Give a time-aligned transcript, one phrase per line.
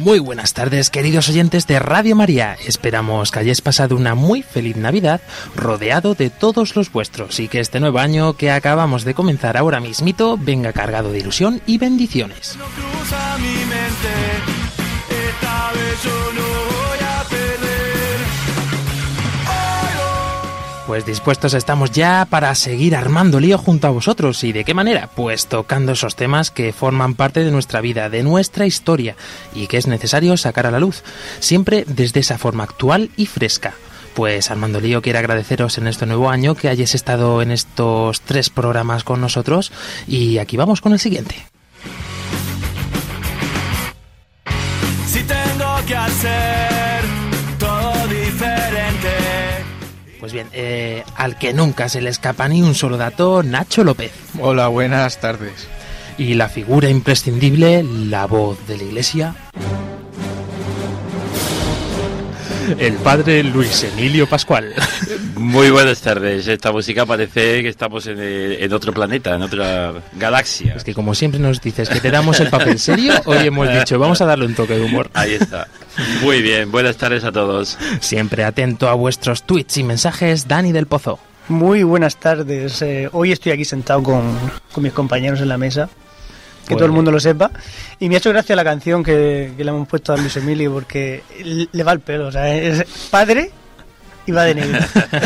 [0.00, 2.56] Muy buenas tardes, queridos oyentes de Radio María.
[2.66, 5.20] Esperamos que hayáis pasado una muy feliz Navidad
[5.54, 9.78] rodeado de todos los vuestros y que este nuevo año que acabamos de comenzar ahora
[9.78, 12.56] mismito venga cargado de ilusión y bendiciones.
[12.56, 14.14] No cruza mi mente.
[15.28, 16.49] Esta vez
[20.90, 24.42] Pues dispuestos estamos ya para seguir armando lío junto a vosotros.
[24.42, 25.08] ¿Y de qué manera?
[25.14, 29.14] Pues tocando esos temas que forman parte de nuestra vida, de nuestra historia
[29.54, 31.04] y que es necesario sacar a la luz,
[31.38, 33.74] siempre desde esa forma actual y fresca.
[34.14, 38.50] Pues Armando Lío quiere agradeceros en este nuevo año que hayáis estado en estos tres
[38.50, 39.70] programas con nosotros
[40.08, 41.36] y aquí vamos con el siguiente.
[45.06, 46.79] Si tengo que hacer
[50.20, 54.12] Pues bien, eh, al que nunca se le escapa ni un solo dato, Nacho López.
[54.38, 55.66] Hola, buenas tardes.
[56.18, 59.34] Y la figura imprescindible, la voz de la iglesia.
[62.78, 64.74] El padre Luis Emilio Pascual.
[65.36, 66.46] Muy buenas tardes.
[66.46, 70.74] Esta música parece que estamos en, eh, en otro planeta, en otra galaxia.
[70.76, 73.98] Es que como siempre nos dices que te damos el papel serio, hoy hemos dicho,
[73.98, 75.10] vamos a darle un toque de humor.
[75.14, 75.68] Ahí está.
[76.22, 77.78] Muy bien, buenas tardes a todos.
[78.00, 81.18] Siempre atento a vuestros tweets y mensajes, Dani del Pozo.
[81.48, 82.80] Muy buenas tardes.
[82.82, 84.22] Eh, hoy estoy aquí sentado con,
[84.72, 85.90] con mis compañeros en la mesa.
[86.66, 87.50] Que todo el mundo lo sepa.
[87.98, 90.72] Y me ha hecho gracia la canción que, que le hemos puesto a Luis Emilio
[90.72, 91.22] porque
[91.72, 92.28] le va el pelo.
[92.28, 93.50] O sea, es padre
[94.26, 94.78] y va de negro.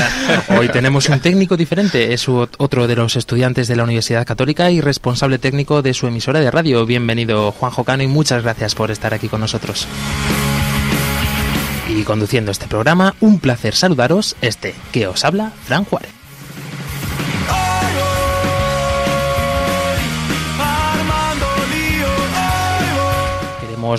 [0.59, 4.81] Hoy tenemos un técnico diferente, es otro de los estudiantes de la Universidad Católica y
[4.81, 6.87] responsable técnico de su emisora de radio.
[6.87, 9.87] Bienvenido, Juanjo Cano, y muchas gracias por estar aquí con nosotros.
[11.89, 16.24] Y conduciendo este programa, un placer saludaros, este que os habla, Fran Juárez.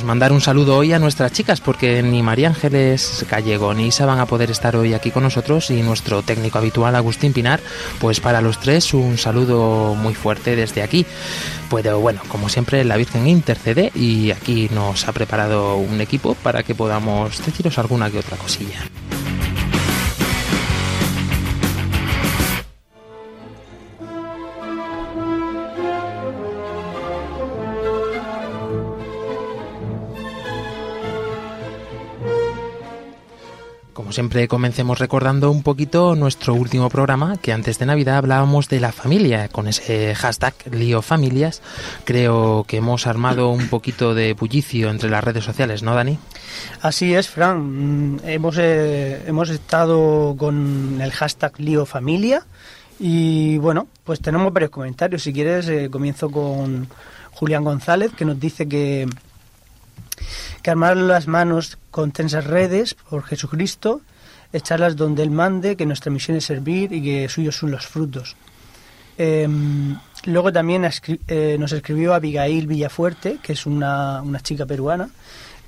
[0.04, 4.20] Mandar un saludo hoy a nuestras chicas porque ni María Ángeles Gallego ni Isa van
[4.20, 7.60] a poder estar hoy aquí con nosotros y nuestro técnico habitual Agustín Pinar,
[8.00, 11.06] pues para los tres un saludo muy fuerte desde aquí.
[11.70, 16.64] Pero bueno, como siempre la Virgen intercede y aquí nos ha preparado un equipo para
[16.64, 18.80] que podamos deciros alguna que otra cosilla.
[34.16, 38.94] Siempre, comencemos recordando un poquito nuestro último programa, que antes de Navidad hablábamos de la
[38.94, 41.62] familia, con ese hashtag lío familias.
[42.06, 46.18] Creo que hemos armado un poquito de bullicio entre las redes sociales, ¿no, Dani?
[46.82, 48.16] Así es, Fran.
[48.16, 52.46] Mm, Hemos, eh, hemos estado con el hashtag Lío Familia
[52.98, 55.24] y bueno, pues tenemos varios comentarios.
[55.24, 56.88] Si quieres, eh, comienzo con
[57.32, 59.10] Julián González, que nos dice que,
[60.66, 64.02] que armar las manos con tensas redes por Jesucristo,
[64.52, 68.36] echarlas donde Él mande, que nuestra misión es servir y que suyos son los frutos.
[69.16, 70.84] Em, luego también
[71.28, 75.08] eh, nos escribió Abigail Villafuerte, que es una, una chica peruana,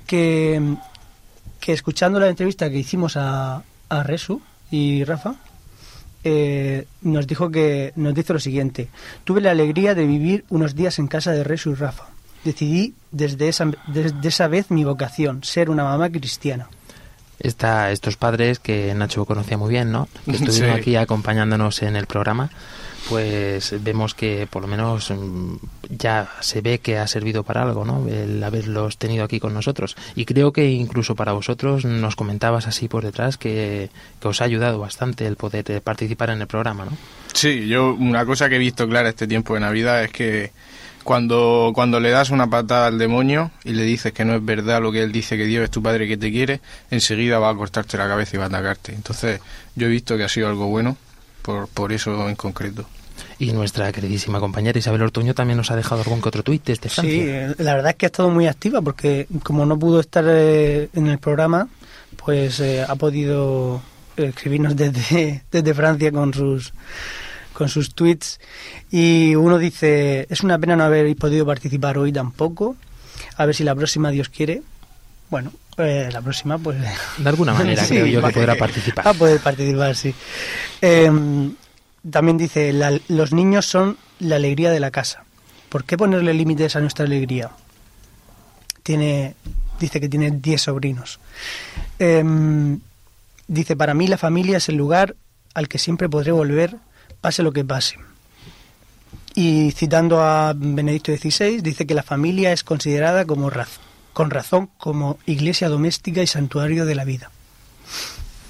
[0.04, 0.60] que,
[1.60, 5.36] que escuchando la entrevista que hicimos a, a Resu y Rafa,
[6.24, 8.88] eh, nos dijo que nos dice lo siguiente:
[9.22, 12.17] tuve la alegría de vivir unos días en casa de Resu y Rafa.
[12.44, 16.68] Decidí desde esa, desde esa vez mi vocación, ser una mamá cristiana.
[17.40, 20.08] Está estos padres que Nacho conocía muy bien, ¿no?
[20.24, 20.80] Que estuvieron Sí.
[20.80, 22.50] aquí acompañándonos en el programa.
[23.08, 25.54] Pues vemos que por lo menos mm,
[25.88, 28.06] ya se ve que ha servido para algo, ¿no?
[28.08, 29.96] El haberlos tenido aquí con nosotros.
[30.16, 33.88] Y creo que incluso para vosotros nos comentabas así por detrás que,
[34.20, 36.90] que os ha ayudado bastante el poder eh, participar en el programa, ¿no?
[37.32, 40.50] Sí, yo una cosa que he visto clara este tiempo de Navidad es que
[41.08, 44.82] cuando, cuando le das una patada al demonio y le dices que no es verdad
[44.82, 46.60] lo que él dice, que Dios es tu padre que te quiere,
[46.90, 48.92] enseguida va a cortarte la cabeza y va a atacarte.
[48.92, 49.40] Entonces
[49.74, 50.98] yo he visto que ha sido algo bueno
[51.40, 52.84] por, por eso en concreto.
[53.38, 56.90] Y nuestra queridísima compañera Isabel Ortuño también nos ha dejado algún que otro tuit desde
[56.90, 57.02] Francia.
[57.10, 60.26] Sí, eh, la verdad es que ha estado muy activa porque como no pudo estar
[60.28, 61.68] eh, en el programa,
[62.22, 63.80] pues eh, ha podido
[64.14, 66.74] escribirnos desde, desde Francia con sus
[67.58, 68.38] con sus tweets
[68.88, 72.76] y uno dice es una pena no haber podido participar hoy tampoco
[73.36, 74.62] a ver si la próxima Dios quiere
[75.28, 76.78] bueno, eh, la próxima, pues.
[77.18, 79.06] De alguna manera Sí, creo yo que podrá participar.
[79.06, 80.14] Va a poder participar, sí.
[80.80, 81.10] Eh,
[82.10, 85.24] también dice: "La- los niños son la alegría de la casa.
[85.68, 87.50] ¿Por qué ponerle límites a nuestra alegría?
[88.82, 89.34] Tiene,
[89.78, 91.20] dice que tiene 10 sobrinos.
[91.98, 92.80] Em,
[93.48, 95.14] dice: Para mí, la familia es el lugar
[95.52, 96.76] al que siempre podré volver,
[97.20, 97.96] pase lo que pase.
[99.34, 103.78] Y citando a Benedicto XVI, dice que la familia es considerada como raz-
[104.12, 107.30] con razón como iglesia doméstica y santuario de la vida.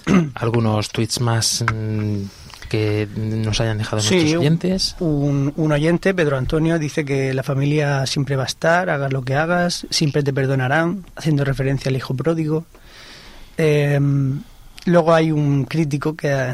[0.34, 2.22] Algunos tweets más mm,
[2.70, 4.96] que nos hayan dejado Sí, nuestros oyentes.
[5.00, 9.22] Un, un oyente, Pedro Antonio, dice que la familia siempre va a estar, hagas lo
[9.22, 12.64] que hagas, siempre te perdonarán, haciendo referencia al hijo pródigo.
[13.58, 14.00] Eh,
[14.86, 16.52] luego hay un crítico que,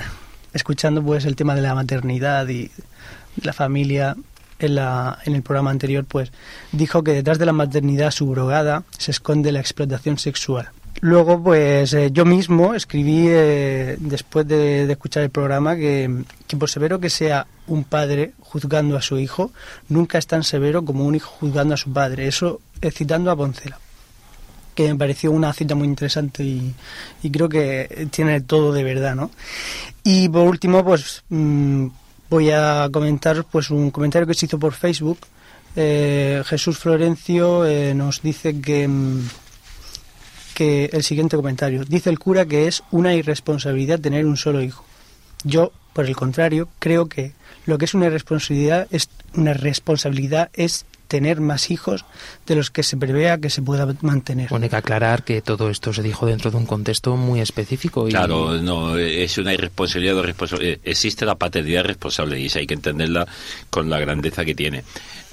[0.54, 2.70] escuchando pues el tema de la maternidad y
[3.42, 4.16] la familia
[4.58, 6.32] en, la, en el programa anterior, pues
[6.72, 10.70] dijo que detrás de la maternidad subrogada se esconde la explotación sexual.
[11.00, 16.70] Luego, pues eh, yo mismo escribí, eh, después de, escuchar el programa, que, que por
[16.70, 19.50] severo que sea un padre juzgando a su hijo,
[19.88, 22.28] nunca es tan severo como un hijo juzgando a su padre.
[22.28, 23.78] Eso eh, citando a Poncela,
[24.74, 26.74] que me pareció una cita muy interesante y,
[27.22, 29.30] y creo que tiene todo de verdad, ¿no?
[30.02, 31.86] Y por último, pues mm,
[32.28, 35.18] voy a comentar pues un comentario que se hizo por Facebook.
[35.76, 39.28] Eh, Jesús Florencio eh, nos dice que, mm,
[40.54, 41.84] que el siguiente comentario.
[41.84, 44.84] Dice el cura que es una irresponsabilidad tener un solo hijo.
[45.42, 47.32] Yo, por el contrario, creo que
[47.66, 52.04] lo que es una responsabilidad es una responsabilidad es tener más hijos
[52.46, 54.48] de los que se prevea que se pueda mantener.
[54.48, 58.08] Bueno, hay que aclarar que todo esto se dijo dentro de un contexto muy específico.
[58.08, 58.10] Y...
[58.10, 60.16] Claro, no, es una irresponsabilidad.
[60.18, 63.26] o responsa- eh, Existe la paternidad responsable y esa hay que entenderla
[63.70, 64.82] con la grandeza que tiene.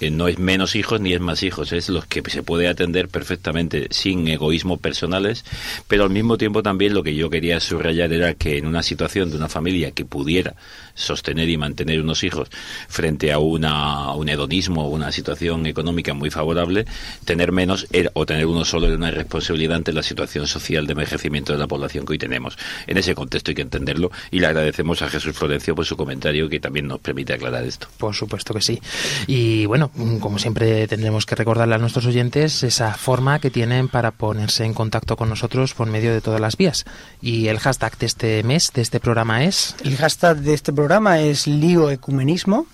[0.09, 3.87] No es menos hijos ni es más hijos, es los que se puede atender perfectamente
[3.91, 5.43] sin egoísmos personales,
[5.87, 9.29] pero al mismo tiempo también lo que yo quería subrayar era que en una situación
[9.29, 10.55] de una familia que pudiera
[10.95, 12.49] sostener y mantener unos hijos
[12.87, 16.85] frente a una, un hedonismo o una situación económica muy favorable,
[17.25, 20.93] tener menos era- o tener uno solo era una irresponsabilidad ante la situación social de
[20.93, 22.57] envejecimiento de la población que hoy tenemos.
[22.87, 26.49] En ese contexto hay que entenderlo y le agradecemos a Jesús Florencio por su comentario
[26.49, 27.87] que también nos permite aclarar esto.
[27.97, 28.79] Por supuesto que sí.
[29.27, 34.11] Y bueno, como siempre tendremos que recordarle a nuestros oyentes esa forma que tienen para
[34.11, 36.85] ponerse en contacto con nosotros por medio de todas las vías.
[37.21, 39.75] Y el hashtag de este mes, de este programa es...
[39.83, 42.67] El hashtag de este programa es lío ecumenismo.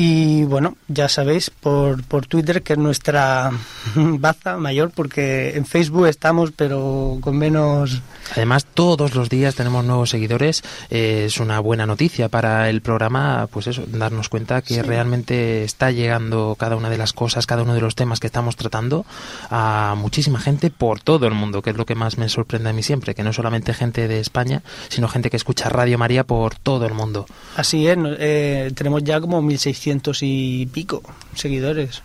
[0.00, 3.50] Y bueno, ya sabéis por, por Twitter que es nuestra
[3.96, 8.00] baza mayor, porque en Facebook estamos, pero con menos.
[8.36, 10.62] Además, todos los días tenemos nuevos seguidores.
[10.90, 15.90] Eh, es una buena noticia para el programa, pues eso, darnos cuenta que realmente está
[15.90, 19.04] llegando cada una de las cosas, cada uno de los temas que estamos tratando
[19.50, 22.72] a muchísima gente por todo el mundo, que es lo que más me sorprende a
[22.72, 26.54] mí siempre, que no solamente gente de España, sino gente que escucha Radio María por
[26.54, 27.26] todo el mundo.
[27.56, 29.87] Así es, eh, tenemos ya como 1600
[30.20, 31.02] y pico
[31.34, 32.02] seguidores.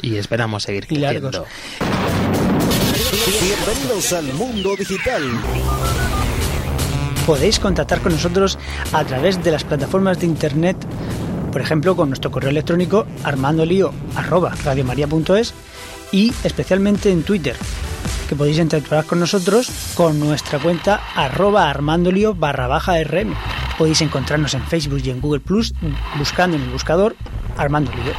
[0.00, 1.30] Y esperamos seguir creciendo.
[1.30, 1.48] largos.
[3.40, 5.22] Bienvenidos al mundo digital.
[7.26, 8.58] Podéis contactar con nosotros
[8.92, 10.76] a través de las plataformas de internet,
[11.52, 15.52] por ejemplo, con nuestro correo electrónico armandolio@radiomaria.es
[16.10, 17.56] y especialmente en Twitter,
[18.32, 23.34] que podéis interactuar con nosotros con nuestra cuenta arroba armandolio barra baja rm.
[23.76, 25.74] Podéis encontrarnos en Facebook y en Google Plus
[26.16, 27.14] buscando en el buscador
[27.58, 28.14] Armando Lío.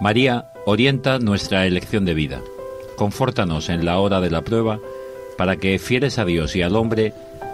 [0.00, 2.40] María orienta nuestra elección de vida.
[2.94, 4.78] Confórtanos en la hora de la prueba
[5.36, 7.12] para que, fieles a Dios y al hombre,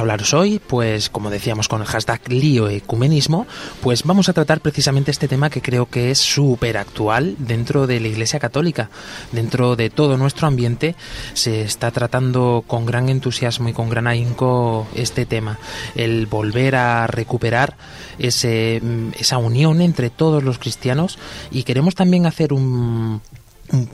[0.00, 0.58] Hablaros hoy?
[0.58, 3.46] Pues como decíamos con el hashtag lío ecumenismo,
[3.82, 8.00] pues vamos a tratar precisamente este tema que creo que es súper actual dentro de
[8.00, 8.90] la Iglesia Católica.
[9.32, 10.96] Dentro de todo nuestro ambiente
[11.34, 15.58] se está tratando con gran entusiasmo y con gran ahínco este tema.
[15.94, 17.76] El volver a recuperar
[18.18, 18.82] ese,
[19.18, 21.18] esa unión entre todos los cristianos
[21.50, 23.20] y queremos también hacer un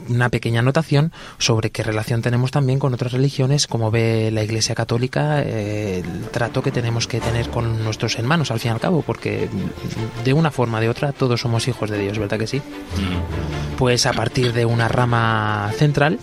[0.08, 4.74] una pequeña anotación sobre qué relación tenemos también con otras religiones, como ve la Iglesia
[4.74, 8.80] Católica, eh, el trato que tenemos que tener con nuestros hermanos, al fin y al
[8.80, 9.48] cabo, porque
[10.24, 12.62] de una forma o de otra todos somos hijos de Dios, ¿verdad que sí?
[13.78, 16.18] Pues a partir de una rama central,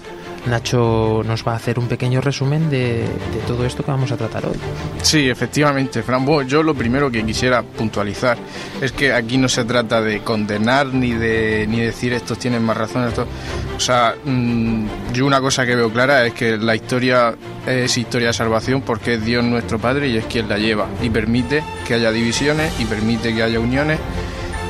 [0.46, 3.06] Nacho nos va a hacer un pequeño resumen de,
[3.48, 4.58] todo esto que vamos a tratar hoy.
[5.02, 6.26] Sí, efectivamente, Fran.
[6.26, 8.38] Bueno, yo lo primero que quisiera puntualizar
[8.82, 12.78] es que aquí no se trata de condenar ni de ni decir estos tienen más
[12.78, 13.08] razón.
[13.08, 13.28] Estos...
[13.76, 17.36] O sea, mm, yo una cosa que veo clara es que la historia
[17.66, 21.10] es historia de salvación porque es Dios nuestro Padre y es quien la lleva y
[21.10, 24.00] permite que haya divisiones y permite que haya uniones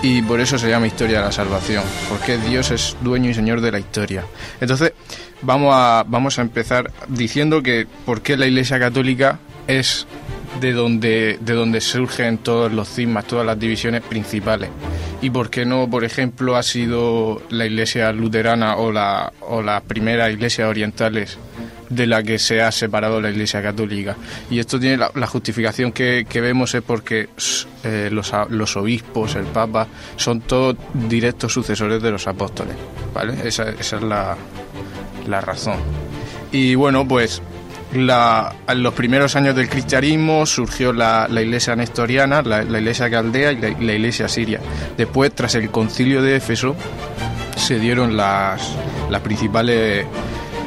[0.03, 3.62] y por eso se llama historia de la salvación, porque Dios es dueño y señor
[3.62, 4.25] de la historia.
[4.60, 4.92] Entonces,
[5.44, 10.08] vamos a, vamos a empezar diciendo que por qué la Iglesia Católica es
[10.60, 14.70] de donde, de donde surgen todos los cismas, todas las divisiones principales.
[15.22, 19.82] Y por qué no, por ejemplo, ha sido la Iglesia luterana o, la, o las
[19.84, 21.38] primeras iglesias orientales
[21.90, 24.16] de la que se ha separado la Iglesia Católica.
[24.50, 27.30] Y esto tiene la, justificación que, que, vemos es porque
[27.84, 32.76] eh, los, los, obispos, el Papa, son todos directos sucesores de los apóstoles.
[33.14, 33.36] ¿vale?
[33.48, 34.36] Esa, esa es la,
[35.27, 35.77] la, razón.
[36.51, 37.42] Y bueno, pues
[37.94, 43.51] la, en los primeros años del cristianismo surgió la, la iglesia nestoriana, la, iglesia caldea
[43.51, 44.60] y la, iglesia siria.
[44.98, 46.75] Después, tras el concilio de Éfeso,
[47.56, 48.75] se dieron las,
[49.10, 50.06] las principales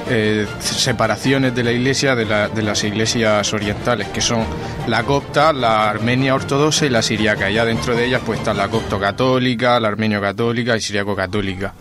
[0.08, 4.44] eh, separaciones de la iglesia de, las iglesias orientales, que son
[4.86, 7.50] la copta, la armenia ortodoxa y la siriaca.
[7.50, 11.74] Ya dentro de ellas pues está la copto católica, la armenio católica y siriaco católica.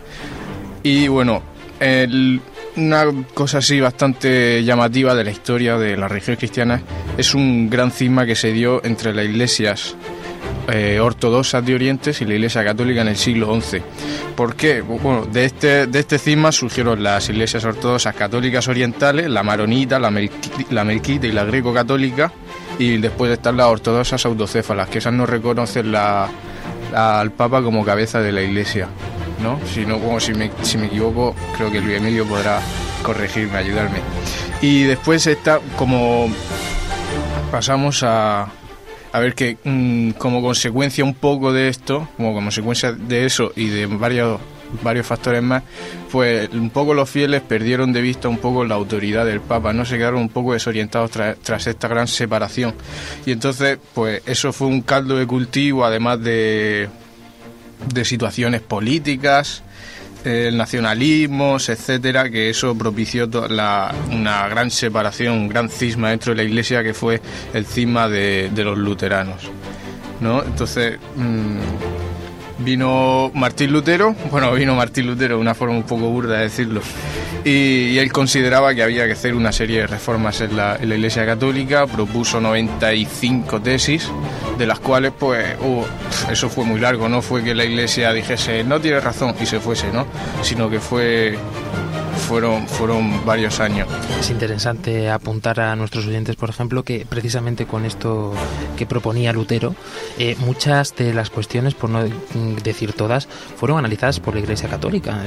[0.81, 1.43] Y bueno,
[1.79, 2.41] el,
[2.77, 6.81] una cosa así bastante llamativa de la historia de la religión cristiana
[7.17, 9.95] es un gran cisma que se dio entre las iglesias
[10.67, 13.81] eh, ortodoxas de Oriente y la Iglesia Católica en el siglo XI.
[14.35, 14.81] ¿Por qué?
[14.81, 20.09] Bueno, de este, de este cisma surgieron las iglesias ortodoxas católicas orientales, la maronita, la,
[20.09, 22.31] melqui, la melquita y la greco-católica,
[22.79, 28.31] y después están las ortodoxas autocéfalas, que esas no reconocen al Papa como cabeza de
[28.31, 28.87] la Iglesia.
[29.41, 29.59] ¿No?
[29.73, 32.61] Si, no, como si, me, si me equivoco, creo que Luis Emilio podrá
[33.03, 33.99] corregirme, ayudarme.
[34.61, 36.29] Y después está como
[37.51, 38.49] pasamos a,
[39.11, 43.67] a ver que mmm, como consecuencia un poco de esto, como consecuencia de eso y
[43.67, 44.39] de varios
[44.83, 45.63] varios factores más,
[46.11, 49.85] pues un poco los fieles perdieron de vista un poco la autoridad del Papa, no
[49.85, 52.73] se quedaron un poco desorientados tras esta gran separación.
[53.25, 56.89] Y entonces, pues eso fue un caldo de cultivo, además de,
[57.93, 59.63] de situaciones políticas,
[60.23, 66.37] el nacionalismo, etcétera, que eso propició la, una gran separación, un gran cisma dentro de
[66.37, 67.21] la iglesia que fue
[67.53, 69.49] el cisma de, de los luteranos.
[70.21, 70.43] ¿no?
[70.43, 71.59] Entonces mmm,
[72.65, 76.81] vino Martín Lutero, bueno, vino Martín Lutero, una forma un poco burda de decirlo,
[77.45, 80.95] y, él consideraba que había que hacer una serie de reformas en la, en la
[80.95, 84.09] iglesia católica, propuso 95 tesis,
[84.57, 85.45] de las cuales pues
[86.29, 89.59] eso fue muy largo, no fue que la iglesia dijese no tiene razón y se
[89.59, 90.07] fuese, ¿no?
[90.41, 91.37] Sino que fue
[92.27, 93.87] fueron, fueron varios años.
[94.19, 98.33] Es interesante apuntar a nuestros oyentes, por ejemplo, que precisamente con esto
[98.77, 99.75] que proponía Lutero,
[100.17, 102.03] eh, muchas de las cuestiones, por no
[102.63, 103.27] decir todas,
[103.57, 105.21] fueron analizadas por la Iglesia Católica,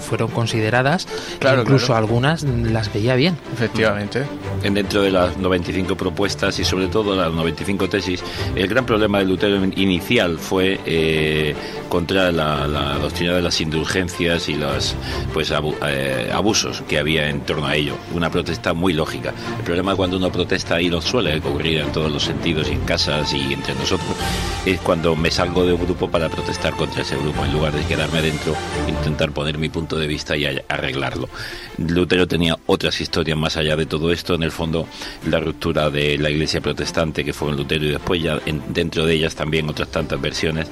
[0.00, 1.06] fueron consideradas,
[1.38, 1.98] claro, incluso claro.
[1.98, 3.36] algunas las veía bien.
[3.52, 4.24] Efectivamente.
[4.62, 8.22] Dentro de las 95 propuestas y sobre todo las 95 tesis,
[8.54, 11.54] el gran problema de Lutero inicial fue eh,
[11.88, 14.94] contra la, la, doctrina de las indulgencias y los
[15.32, 17.94] pues, abu, eh, abusos que había en torno a ello.
[18.14, 19.32] Una protesta muy lógica.
[19.58, 22.80] El problema cuando uno protesta, y lo suele ocurrir en todos los sentidos, y en
[22.80, 24.16] casas y entre nosotros,
[24.64, 27.84] es cuando me salgo de un grupo para protestar contra ese grupo, en lugar de
[27.84, 28.54] quedarme dentro,
[28.88, 31.28] intentar poner mi punto de vista y arreglarlo.
[31.76, 34.34] Lutero tenía otras historias más allá de todo esto.
[34.34, 34.86] En el fondo,
[35.28, 39.04] la ruptura de la iglesia protestante, que fue en Lutero, y después ya en, dentro
[39.04, 40.68] de ellas también otras tantas versiones,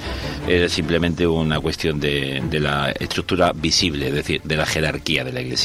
[0.46, 5.32] era simplemente una cuestión de, de la estructura visible, es decir, de la jerarquía de
[5.32, 5.57] la iglesia.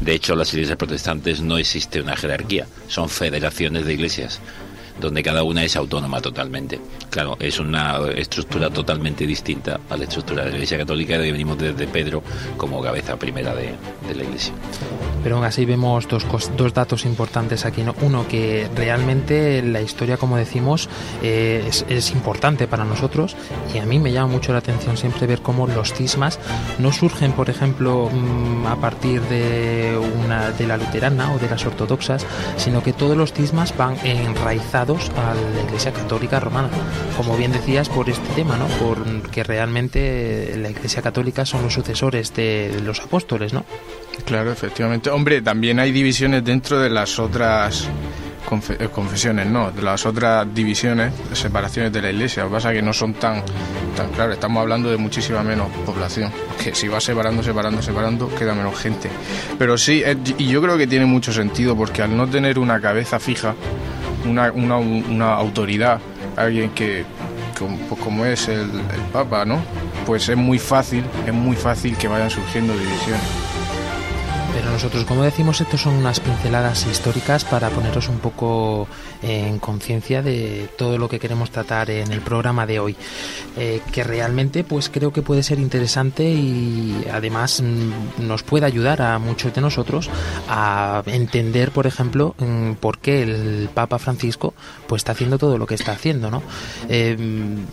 [0.00, 4.40] De hecho, las iglesias protestantes no existe una jerarquía, son federaciones de iglesias
[5.00, 6.80] donde cada una es autónoma totalmente.
[7.10, 11.58] Claro, es una estructura totalmente distinta a la estructura de la Iglesia Católica y venimos
[11.58, 12.22] desde Pedro
[12.56, 13.74] como cabeza primera de,
[14.14, 14.52] la Iglesia.
[15.22, 16.24] Pero aún así vemos dos,
[16.56, 17.82] dos datos importantes aquí.
[17.82, 17.94] ¿no?
[18.02, 20.88] Uno, que realmente la historia, como decimos,
[21.22, 23.36] eh, es, es importante para nosotros
[23.74, 26.38] y a mí me llama mucho la atención siempre ver cómo los cismas
[26.78, 31.64] no surgen, por ejemplo, mm, a partir de, una, de la luterana o de las
[31.66, 32.26] ortodoxas,
[32.56, 36.68] sino que todos los cismas van enraizados a la Iglesia Católica Romana.
[37.16, 38.66] Como bien decías, por este tema, ¿no?
[38.66, 43.64] Por que realmente la Iglesia Católica son los sucesores de los apóstoles, ¿no?
[44.24, 45.10] Claro, efectivamente.
[45.10, 47.88] Hombre, también hay divisiones dentro de las otras
[48.78, 52.44] eh, confesiones, no, de las otras divisiones, separaciones de la iglesia.
[52.44, 53.42] Lo que pasa es que no son tan,
[53.96, 54.34] tan claras.
[54.34, 56.30] Estamos hablando de muchísima menos población.
[56.62, 59.10] Que si va separando, separando, separando, queda menos gente.
[59.58, 60.04] Pero sí,
[60.38, 63.56] y yo creo que tiene mucho sentido porque al no tener una cabeza fija,
[64.24, 66.00] una, una, una autoridad,
[66.36, 67.04] alguien que,
[67.58, 69.60] como, pues como es el, el Papa, ¿no?
[70.04, 73.55] Pues es muy fácil, es muy fácil que vayan surgiendo divisiones.
[74.72, 78.86] Nosotros, como decimos, estos son unas pinceladas históricas para poneros un poco
[79.22, 82.96] en conciencia de todo lo que queremos tratar en el programa de hoy,
[83.56, 89.00] eh, que realmente pues creo que puede ser interesante y además mm, nos puede ayudar
[89.02, 90.10] a muchos de nosotros
[90.48, 94.54] a entender, por ejemplo, mm, por qué el Papa Francisco
[94.86, 96.42] pues está haciendo todo lo que está haciendo, ¿no?
[96.88, 97.16] Eh,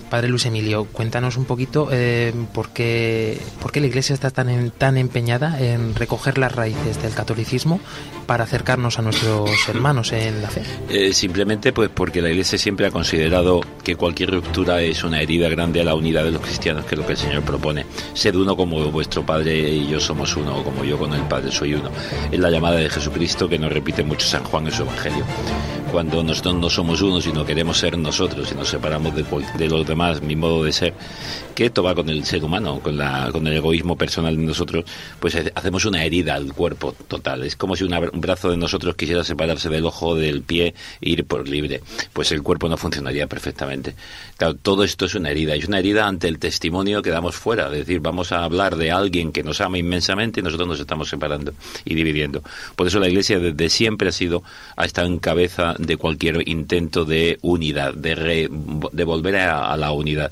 [0.10, 4.72] padre Luis Emilio, cuéntanos un poquito eh, por qué por qué la Iglesia está tan
[4.72, 7.80] tan empeñada en recoger las raíces del catolicismo
[8.25, 10.63] para acercarnos a nuestros hermanos en la fe.
[10.90, 15.50] Eh, simplemente pues porque la Iglesia siempre ha considerado que cualquier ruptura es una herida
[15.50, 17.86] grande a la unidad de los cristianos, que es lo que el Señor propone.
[18.13, 21.52] Sed uno como vuestro Padre y yo somos uno, o como yo con el Padre
[21.52, 21.90] soy uno.
[22.32, 25.25] Es la llamada de Jesucristo que nos repite mucho San Juan en su Evangelio.
[25.92, 30.22] Cuando nosotros no somos uno, sino queremos ser nosotros y nos separamos de los demás,
[30.22, 30.94] mi modo de ser,
[31.53, 34.86] que esto va con el ser humano, con, la, con el egoísmo personal de nosotros,
[35.19, 37.43] pues hacemos una herida al cuerpo total.
[37.43, 41.25] Es como si un brazo de nosotros quisiera separarse del ojo, del pie e ir
[41.25, 41.81] por libre.
[42.13, 43.96] Pues el cuerpo no funcionaría perfectamente.
[44.37, 45.55] Claro, todo esto es una herida.
[45.55, 47.66] Es una herida ante el testimonio que damos fuera.
[47.68, 51.09] Es decir, vamos a hablar de alguien que nos ama inmensamente y nosotros nos estamos
[51.09, 51.53] separando
[51.85, 52.42] y dividiendo.
[52.75, 54.44] Por eso la Iglesia desde siempre ha sido,
[54.75, 59.77] ha estado en cabeza de cualquier intento de unidad, de, re- de volver a, a
[59.77, 60.31] la unidad.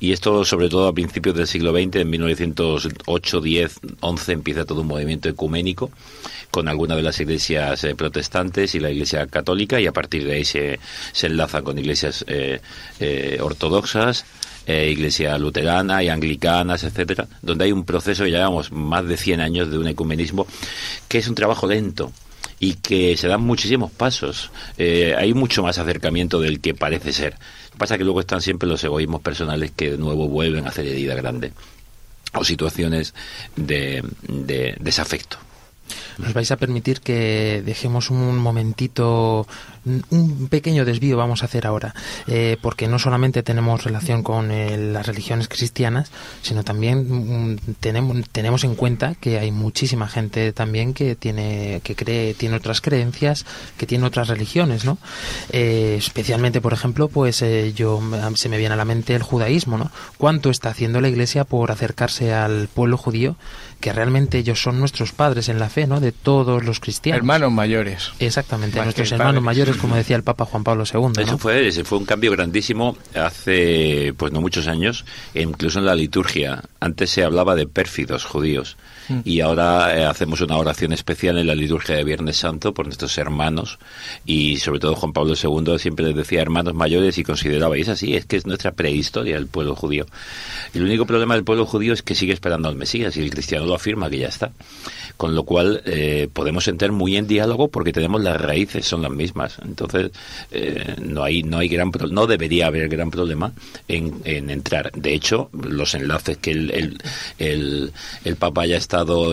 [0.00, 4.80] Y esto, sobre todo a principios del siglo XX, en 1908, 10, 11, empieza todo
[4.80, 5.90] un movimiento ecuménico
[6.50, 10.32] con algunas de las iglesias eh, protestantes y la iglesia católica, y a partir de
[10.32, 10.80] ahí se,
[11.12, 12.60] se enlaza con iglesias eh,
[12.98, 14.24] eh, ortodoxas,
[14.66, 19.68] iglesia luterana y anglicanas, etcétera, donde hay un proceso, ya llevamos más de 100 años
[19.68, 20.46] de un ecumenismo,
[21.08, 22.12] que es un trabajo lento
[22.60, 24.52] y que se dan muchísimos pasos.
[24.78, 27.34] Hay mucho más acercamiento del que parece ser.
[27.80, 31.14] Pasa que luego están siempre los egoísmos personales que de nuevo vuelven a hacer herida
[31.14, 31.54] grande
[32.34, 33.14] o situaciones
[33.56, 35.38] de, de desafecto.
[36.18, 39.46] Nos vais a permitir que dejemos un momentito,
[39.84, 41.94] un pequeño desvío vamos a hacer ahora,
[42.26, 46.10] eh, porque no solamente tenemos relación con eh, las religiones cristianas,
[46.42, 51.94] sino también mm, tenemos, tenemos en cuenta que hay muchísima gente también que tiene, que
[51.94, 54.98] cree, tiene otras creencias, que tiene otras religiones, ¿no?
[55.50, 58.00] Eh, especialmente, por ejemplo, pues eh, yo
[58.34, 59.90] se me viene a la mente el judaísmo, ¿no?
[60.18, 63.36] ¿Cuánto está haciendo la Iglesia por acercarse al pueblo judío?
[63.80, 66.00] que realmente ellos son nuestros padres en la fe, ¿no?
[66.00, 67.18] De todos los cristianos.
[67.18, 68.12] Hermanos mayores.
[68.18, 69.44] Exactamente, Más nuestros hermanos padres.
[69.78, 71.00] Como decía el Papa Juan Pablo II.
[71.00, 71.22] ¿no?
[71.22, 75.04] Eso fue, ese fue un cambio grandísimo hace, pues no muchos años,
[75.34, 76.62] e incluso en la liturgia.
[76.80, 78.76] Antes se hablaba de pérfidos judíos
[79.10, 79.20] Mm.
[79.24, 83.18] y ahora eh, hacemos una oración especial en la liturgia de Viernes Santo por nuestros
[83.18, 83.78] hermanos
[84.24, 87.88] y sobre todo Juan Pablo II siempre les decía hermanos mayores y consideraba, y es
[87.88, 90.06] así, es que es nuestra prehistoria el pueblo judío.
[90.74, 93.66] El único problema del pueblo judío es que sigue esperando al Mesías y el cristiano
[93.66, 94.52] lo afirma que ya está.
[95.16, 99.10] Con lo cual eh, podemos entrar muy en diálogo porque tenemos las raíces, son las
[99.10, 99.58] mismas.
[99.62, 100.12] Entonces
[100.50, 103.52] eh, no hay no hay gran no debería haber gran problema
[103.86, 104.92] en, en entrar.
[104.92, 106.98] De hecho, los enlaces que el, el,
[107.38, 107.92] el,
[108.24, 108.78] el Papa haya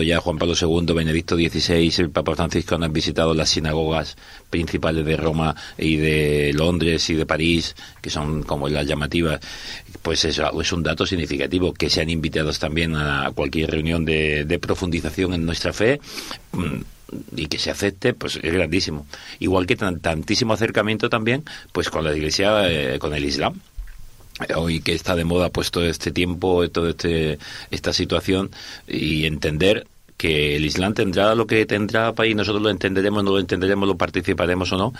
[0.02, 4.16] ya Juan Pablo II, Benedicto XVI, el Papa Francisco han visitado las sinagogas
[4.50, 9.40] principales de Roma y de Londres y de París, que son como las llamativas,
[10.02, 14.58] pues eso es un dato significativo, que sean invitados también a cualquier reunión de, de
[14.58, 16.00] profundización en nuestra fe
[16.52, 19.06] mm, y que se acepte, pues es grandísimo.
[19.38, 23.60] Igual que tan, tantísimo acercamiento también, pues con la Iglesia, eh, con el Islam
[24.56, 27.38] hoy que está de moda pues todo este tiempo, toda este,
[27.70, 28.50] esta situación
[28.86, 29.86] y entender
[30.18, 33.96] que el Islam tendrá lo que tendrá y nosotros lo entenderemos, no lo entenderemos, lo
[33.96, 34.92] participaremos o no,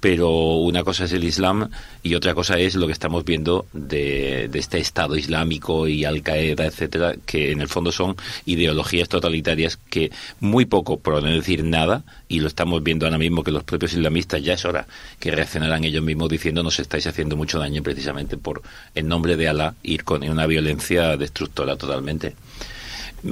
[0.00, 1.70] pero una cosa es el Islam
[2.02, 6.22] y otra cosa es lo que estamos viendo de, de este Estado Islámico y Al
[6.22, 10.10] Qaeda, etcétera, que en el fondo son ideologías totalitarias que
[10.40, 13.92] muy poco, por no decir nada, y lo estamos viendo ahora mismo que los propios
[13.92, 14.88] islamistas ya es hora
[15.20, 18.62] que reaccionarán ellos mismos diciendo nos estáis haciendo mucho daño precisamente por
[18.96, 22.34] en nombre de Alá ir con una violencia destructora totalmente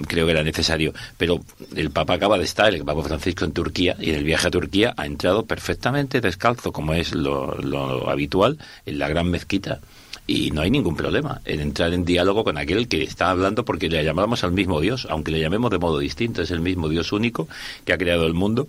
[0.07, 0.93] creo que era necesario.
[1.19, 1.41] Pero
[1.75, 4.51] el Papa acaba de estar, el Papa Francisco en Turquía, y en el viaje a
[4.51, 9.81] Turquía ha entrado perfectamente descalzo, como es lo, lo habitual, en la gran mezquita.
[10.27, 13.89] Y no hay ningún problema en entrar en diálogo con aquel que está hablando porque
[13.89, 17.13] le llamamos al mismo Dios, aunque le llamemos de modo distinto, es el mismo Dios
[17.13, 17.49] único
[17.85, 18.69] que ha creado el mundo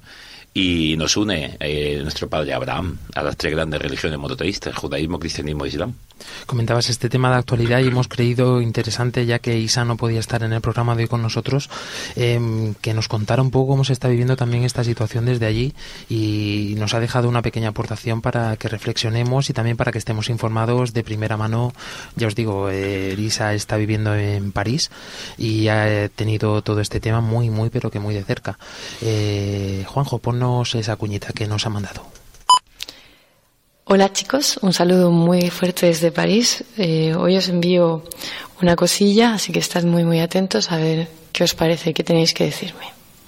[0.54, 5.66] y nos une eh, nuestro padre Abraham a las tres grandes religiones monoteístas, judaísmo, cristianismo
[5.66, 5.94] e islam.
[6.46, 10.44] Comentabas este tema de actualidad y hemos creído interesante, ya que Isa no podía estar
[10.44, 11.70] en el programa de hoy con nosotros,
[12.16, 15.74] em, que nos contara un poco cómo se está viviendo también esta situación desde allí
[16.08, 20.30] y nos ha dejado una pequeña aportación para que reflexionemos y también para que estemos
[20.30, 21.74] informados de primera mano.
[22.16, 24.92] Ya os digo, eh, Isa está viviendo en París
[25.38, 28.58] y ha tenido todo este tema muy, muy, pero que muy de cerca.
[29.02, 30.43] Eh, Juanjo, ponnos
[30.74, 32.02] esa cuñita que nos ha mandado.
[33.86, 36.64] Hola chicos, un saludo muy fuerte desde París.
[36.78, 38.04] Eh, hoy os envío
[38.62, 42.34] una cosilla, así que estad muy muy atentos a ver qué os parece qué tenéis
[42.34, 42.88] que decirme.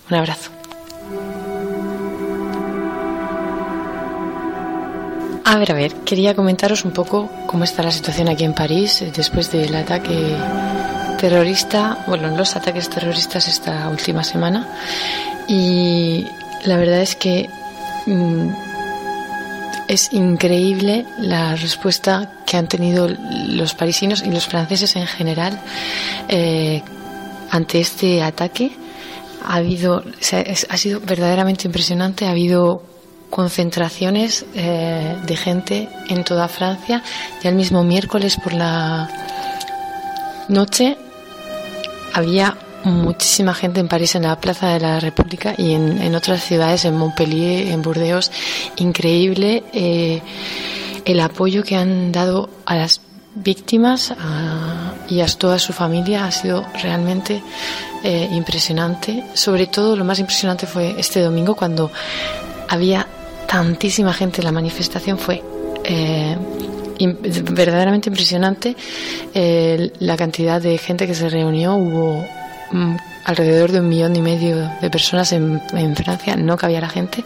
[0.09, 0.51] Un abrazo.
[5.43, 9.01] A ver, a ver, quería comentaros un poco cómo está la situación aquí en París
[9.01, 10.35] eh, después del ataque
[11.17, 14.67] terrorista, bueno, los ataques terroristas esta última semana.
[15.47, 16.25] Y
[16.65, 17.49] la verdad es que
[18.05, 18.49] mm,
[19.87, 25.59] es increíble la respuesta que han tenido los parisinos y los franceses en general
[26.27, 26.81] eh,
[27.51, 28.71] ante este ataque.
[29.47, 30.03] Ha habido,
[30.69, 32.25] ha sido verdaderamente impresionante.
[32.25, 32.81] Ha habido
[33.29, 37.03] concentraciones eh, de gente en toda Francia.
[37.43, 39.07] Ya el mismo miércoles por la
[40.47, 40.97] noche
[42.13, 46.85] había muchísima gente en París, en la Plaza de la República y en, otras ciudades,
[46.85, 48.31] en Montpellier, en Burdeos.
[48.77, 50.21] Increíble eh,
[51.03, 53.01] el apoyo que han dado a las
[53.35, 54.13] víctimas
[55.09, 57.41] y a toda su familia ha sido realmente
[58.03, 59.23] eh, impresionante.
[59.33, 61.91] Sobre todo, lo más impresionante fue este domingo cuando
[62.69, 63.07] había
[63.47, 65.17] tantísima gente en la manifestación.
[65.17, 65.43] Fue
[65.83, 66.37] eh,
[67.51, 68.75] verdaderamente impresionante
[69.99, 71.75] la cantidad de gente que se reunió.
[71.75, 72.25] Hubo
[73.25, 75.61] alrededor de un millón y medio de personas en,
[75.95, 77.23] Francia, no cabía la gente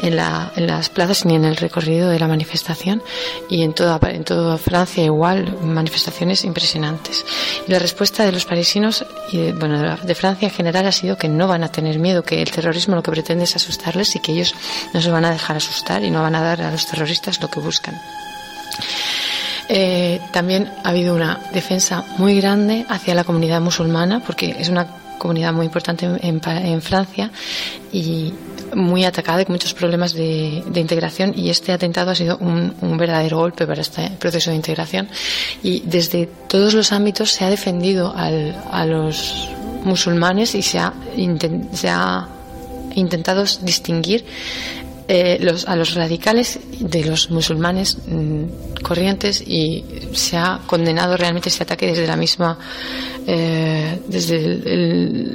[0.00, 3.02] en, las plazas ni en el recorrido de la manifestación
[3.48, 7.24] y en toda, en toda Francia igual manifestaciones impresionantes.
[7.66, 11.16] Y la respuesta de los parisinos y de, bueno, de Francia en general ha sido
[11.16, 14.20] que no van a tener miedo, que el terrorismo lo que pretende es asustarles y
[14.20, 14.54] que ellos
[14.92, 17.48] no se van a dejar asustar y no van a dar a los terroristas lo
[17.48, 17.94] que buscan.
[19.68, 24.86] Eh, también ha habido una defensa muy grande hacia la comunidad musulmana, porque es una
[25.18, 27.30] comunidad muy importante en, Francia
[27.92, 28.32] y
[28.74, 31.32] muy atacada y con muchos problemas de, integración.
[31.34, 35.08] Y este atentado ha sido un, verdadero golpe para este proceso de integración.
[35.62, 39.48] Y desde todos los ámbitos se ha defendido a los
[39.84, 40.92] musulmanes y se ha,
[41.72, 42.28] se ha
[42.94, 44.24] intentado distinguir
[45.06, 51.50] eh, los, a los radicales de los musulmanes mm, corrientes y se ha condenado realmente
[51.50, 52.58] este ataque desde la misma
[53.26, 54.60] eh, desde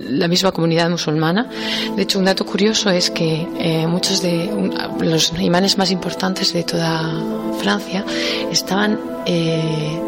[0.09, 1.49] la misma comunidad musulmana.
[1.95, 4.49] De hecho, un dato curioso es que eh, muchos de
[5.01, 7.01] los imanes más importantes de toda
[7.59, 8.03] Francia
[8.51, 8.99] estaban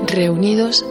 [0.08, 0.84] reunidos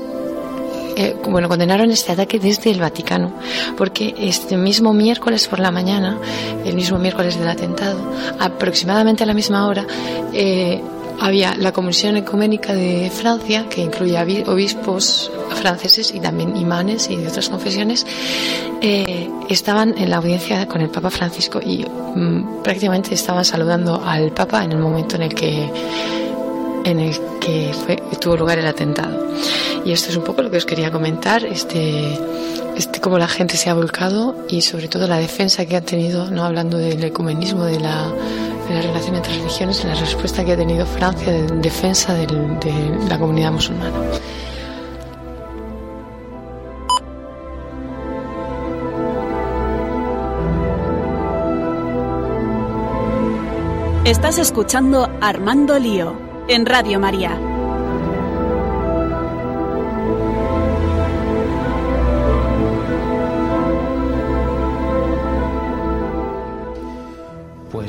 [0.96, 3.32] eh, bueno, condenaron este ataque desde el Vaticano,
[3.76, 6.18] porque este mismo miércoles por la mañana,
[6.64, 8.00] el mismo miércoles del atentado,
[8.38, 9.86] aproximadamente a la misma hora,
[10.32, 10.80] eh,
[11.20, 17.28] había la Comisión Ecuménica de Francia, que incluye obispos franceses y también imanes y de
[17.28, 18.06] otras confesiones,
[18.80, 24.32] eh, estaban en la audiencia con el Papa Francisco y mm, prácticamente estaban saludando al
[24.32, 25.70] Papa en el momento en el que
[26.84, 27.72] en el que
[28.20, 29.30] tuvo lugar el atentado.
[29.84, 32.18] Y esto es un poco lo que os quería comentar, este,
[32.76, 36.30] este cómo la gente se ha volcado y sobre todo la defensa que ha tenido,
[36.30, 38.08] no hablando del ecumenismo, de la,
[38.68, 42.26] de la relación entre religiones, la respuesta que ha tenido Francia en defensa de
[43.08, 43.96] la comunidad musulmana.
[54.04, 57.49] Estás escuchando Armando Lío en Radio María.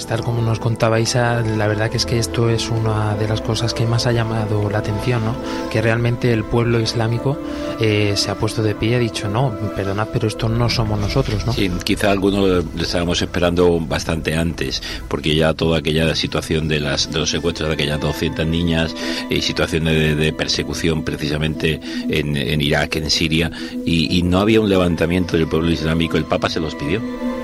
[0.02, 3.28] Pues tal como nos contaba Isa, la verdad que es que esto es una de
[3.28, 5.36] las cosas que más ha llamado la atención, ¿no?
[5.70, 7.38] Que realmente el pueblo islámico
[7.80, 11.00] eh, se ha puesto de pie y ha dicho, no, perdonad, pero esto no somos
[11.00, 11.54] nosotros, ¿no?
[11.54, 17.12] Sí, quizá algunos lo estábamos esperando bastante antes, porque ya toda aquella situación de, las,
[17.12, 18.96] de los secuestros de aquellas 200 niñas
[19.30, 23.52] y situaciones de, de persecución precisamente en, en Irak, en Siria,
[23.86, 27.02] y no había un levantamiento del pueblo islámico, el Papa se los pidió.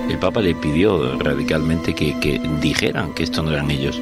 [0.09, 3.99] El Papa le pidió radicalmente que, que dijeran que esto no eran ellos.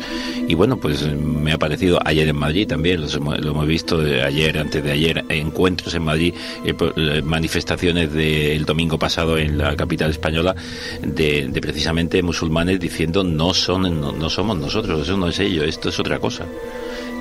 [0.48, 4.58] Y bueno, pues me ha parecido ayer en Madrid también, lo hemos visto eh, ayer,
[4.60, 9.76] antes de ayer, encuentros en Madrid, eh, po- eh, manifestaciones del domingo pasado en la
[9.76, 10.56] capital española
[11.02, 15.64] de, de precisamente musulmanes diciendo no son no, no somos nosotros, eso no es ello,
[15.64, 16.46] esto es otra cosa.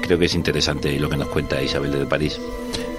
[0.03, 2.38] Creo que es interesante lo que nos cuenta Isabel de París.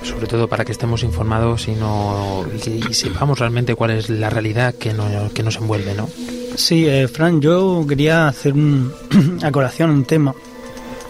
[0.07, 4.73] Sobre todo para que estemos informados y, no, y, sepamos realmente cuál es la realidad
[4.75, 6.07] que, no- que nos envuelve, ¿no?
[6.55, 8.91] Sí, eh, Fran, yo quería hacer un,
[9.43, 10.33] a colación un tema.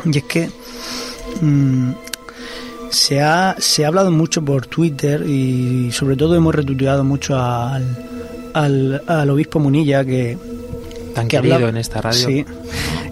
[0.05, 0.49] Y es que
[1.41, 1.91] mm,
[2.89, 7.83] se, ha, se ha hablado mucho por Twitter y sobre todo hemos retuiteado mucho al,
[8.53, 10.37] al, al obispo Munilla que,
[11.13, 12.27] Tan que querido hablaba- en esta radio.
[12.27, 12.45] Sí,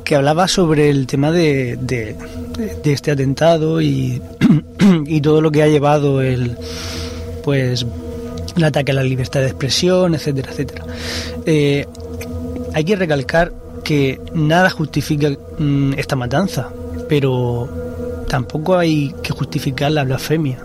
[0.04, 2.16] que hablaba sobre el tema de, de,
[2.58, 4.22] de este atentado y,
[5.06, 6.58] y todo lo que ha llevado el
[7.44, 7.86] pues
[8.56, 10.86] el ataque a la libertad de expresión, etcétera, etcétera.
[11.46, 11.86] Eh,
[12.74, 13.52] hay que recalcar
[13.84, 16.70] que nada justifica mm, esta matanza,
[17.10, 17.70] pero
[18.30, 20.60] tampoco hay que justificar la blasfemia,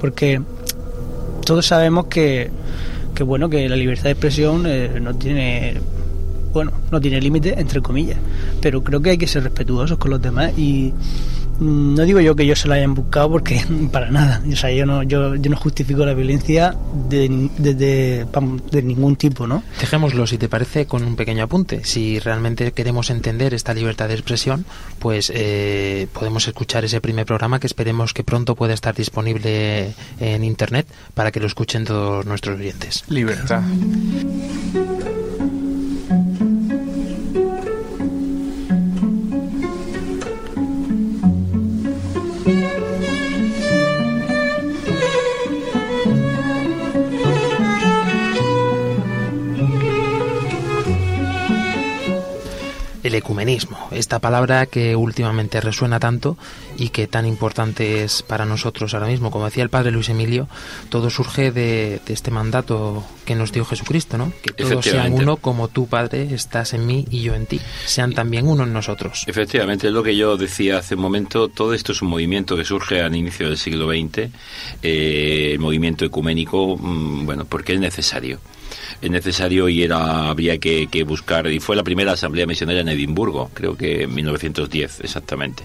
[0.00, 0.40] porque
[1.44, 2.50] todos sabemos que,
[3.14, 5.80] que bueno que la libertad de expresión eh, no tiene
[6.90, 8.18] no tiene límite entre comillas
[8.60, 10.92] pero creo que hay que ser respetuosos con los demás y
[11.60, 14.70] mm, no digo yo que ellos se lo hayan buscado porque para nada o sea
[14.72, 16.76] yo no yo, yo no justifico la violencia
[17.08, 21.84] de, de ningún tipo no Dejémoslo, si te parece, con un pequeño apunte.
[21.84, 24.64] Si realmente queremos entender esta libertad de expresión,
[24.98, 30.44] pues eh, podemos escuchar ese primer programa que esperemos que pronto pueda estar disponible en
[30.44, 33.04] Internet para que lo escuchen todos nuestros oyentes.
[33.08, 33.62] Libertad.
[53.08, 56.36] El ecumenismo, esta palabra que últimamente resuena tanto
[56.76, 59.30] y que tan importante es para nosotros ahora mismo.
[59.30, 60.46] Como decía el padre Luis Emilio,
[60.90, 64.30] todo surge de, de este mandato que nos dio Jesucristo, ¿no?
[64.42, 67.62] Que todos sean uno como tú, Padre, estás en mí y yo en ti.
[67.86, 69.24] Sean también uno en nosotros.
[69.26, 72.64] Efectivamente, es lo que yo decía hace un momento, todo esto es un movimiento que
[72.66, 74.30] surge al inicio del siglo XX,
[74.82, 78.38] eh, el movimiento ecuménico, mm, bueno, porque es necesario.
[79.00, 82.88] Es necesario y era habría que, que buscar, y fue la primera asamblea misionera en
[82.88, 85.64] Edimburgo, creo que en 1910 exactamente.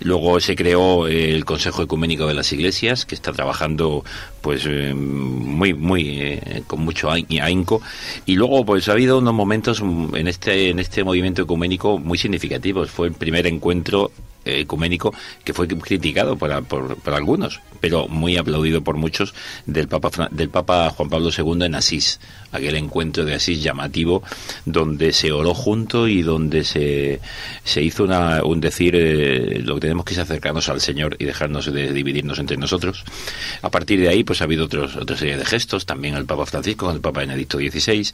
[0.00, 4.04] Luego se creó el Consejo Ecuménico de las Iglesias, que está trabajando
[4.40, 7.82] pues eh, muy, muy, eh, con mucho ahínco,
[8.26, 12.18] y luego pues ha habido unos momentos mm, en este, en este movimiento ecuménico muy
[12.18, 12.90] significativos.
[12.90, 18.82] Fue el primer encuentro eh, ecuménico que fue criticado por, por, algunos, pero muy aplaudido
[18.82, 19.34] por muchos
[19.66, 22.20] del Papa, del Papa Juan Pablo II en Asís,
[22.52, 24.22] aquel encuentro de Asís llamativo
[24.64, 27.20] donde se oró junto y donde se,
[27.64, 31.24] se hizo una, un decir eh, lo que tenemos que es acercarnos al Señor y
[31.24, 33.04] dejarnos de dividirnos entre nosotros.
[33.62, 36.46] A partir de ahí pues ha habido otros, otra serie de gestos, también el Papa
[36.46, 38.10] Francisco, con el Papa Benedicto XVI,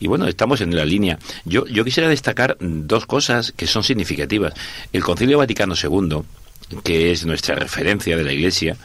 [0.00, 1.18] y bueno, estamos en la línea.
[1.44, 4.54] Yo, yo quisiera destacar dos cosas que son significativas.
[4.92, 6.22] El Concilio Vaticano II,
[6.82, 8.76] que es nuestra referencia de la Iglesia,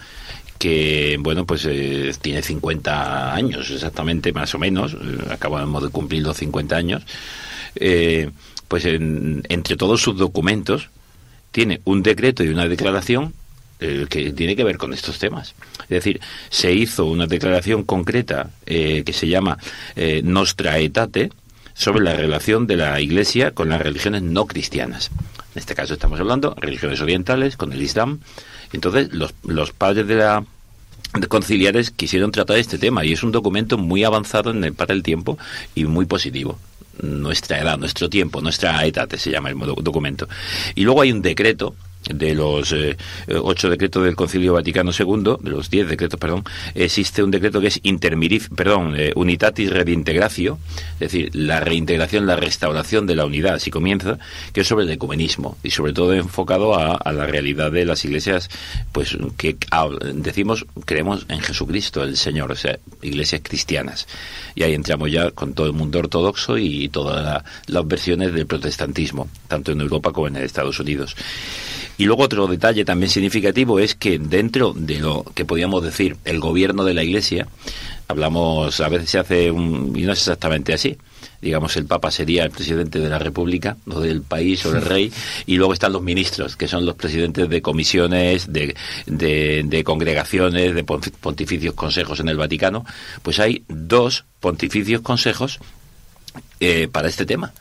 [0.57, 4.97] que bueno pues eh, tiene 50 años exactamente más o menos eh,
[5.29, 7.03] acabamos de cumplir los 50 años
[7.75, 8.29] eh,
[8.67, 10.89] pues en- entre todos sus documentos
[11.53, 13.33] tiene un decreto y una declaración
[13.79, 15.55] eh, que tiene que ver con estos temas.
[15.83, 19.57] Es decir, se hizo una declaración concreta eh, que se llama
[20.23, 21.31] Nostra Aetate
[21.73, 25.09] sobre la relación de la Iglesia con las religiones no cristianas.
[25.55, 28.19] En este caso estamos hablando religiones orientales con el Islam.
[28.71, 30.43] Entonces, los, los padres de la
[31.27, 35.01] conciliares quisieron tratar este tema y es un documento muy avanzado en el- para el
[35.01, 35.37] tiempo
[35.73, 36.59] y muy positivo.
[37.01, 40.27] Nuestra edad, nuestro tiempo, nuestra edad se llama el documento.
[40.75, 41.75] Y luego hay un decreto
[42.09, 42.97] de los eh,
[43.41, 46.43] ocho decretos del Concilio Vaticano II, de los diez decretos, perdón,
[46.75, 50.57] existe un decreto que es intermirif, perdón, eh, unitatis redintegratio,
[50.95, 54.17] es decir, la reintegración, la restauración de la unidad, así comienza,
[54.53, 58.49] que es sobre el ecumenismo y sobre todo enfocado a, la realidad de las iglesias,
[58.91, 59.57] pues que
[60.13, 64.07] decimos creemos en Jesucristo, el Señor, o sea, iglesias cristianas.
[64.55, 68.45] Y ahí entramos ya con todo el mundo ortodoxo y todas la- las versiones del
[68.47, 71.15] protestantismo, tanto en Europa como en Estados Unidos.
[71.99, 76.39] Y luego otro detalle también significativo es que dentro de lo que podríamos decir el
[76.39, 77.45] gobierno de la Iglesia,
[78.07, 80.97] hablamos, a veces se hace un, y no es exactamente así,
[81.41, 85.11] digamos el Papa sería el presidente de la República, o del país o el rey,
[85.45, 90.85] y luego están los ministros, que son los presidentes de comisiones, de, de, congregaciones, de
[90.85, 92.85] ponti- pontificios consejos en el Vaticano,
[93.23, 95.59] pues hay dos pontificios consejos
[96.61, 97.51] eh, para este tema.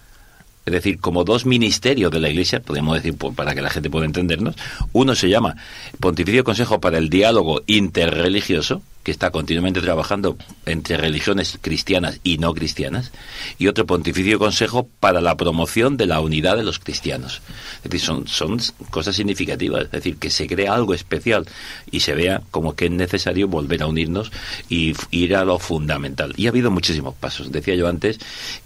[0.68, 3.90] Es decir, como dos ministerios de la Iglesia, podemos decir, pues, para que la gente
[3.90, 4.54] pueda entendernos.
[4.92, 5.56] Uno se llama
[5.98, 12.52] Pontificio Consejo para el Diálogo Interreligioso, que está continuamente trabajando entre religiones cristianas y no
[12.52, 13.10] cristianas,
[13.58, 17.40] y otro Pontificio Consejo para la promoción de la unidad de los cristianos.
[17.76, 21.46] Es decir, son, son cosas significativas, es decir, que se crea algo especial
[21.90, 24.30] y se vea como que es necesario volver a unirnos
[24.68, 26.34] y ir a lo fundamental.
[26.36, 27.50] Y ha habido muchísimos pasos.
[27.50, 28.18] Decía yo antes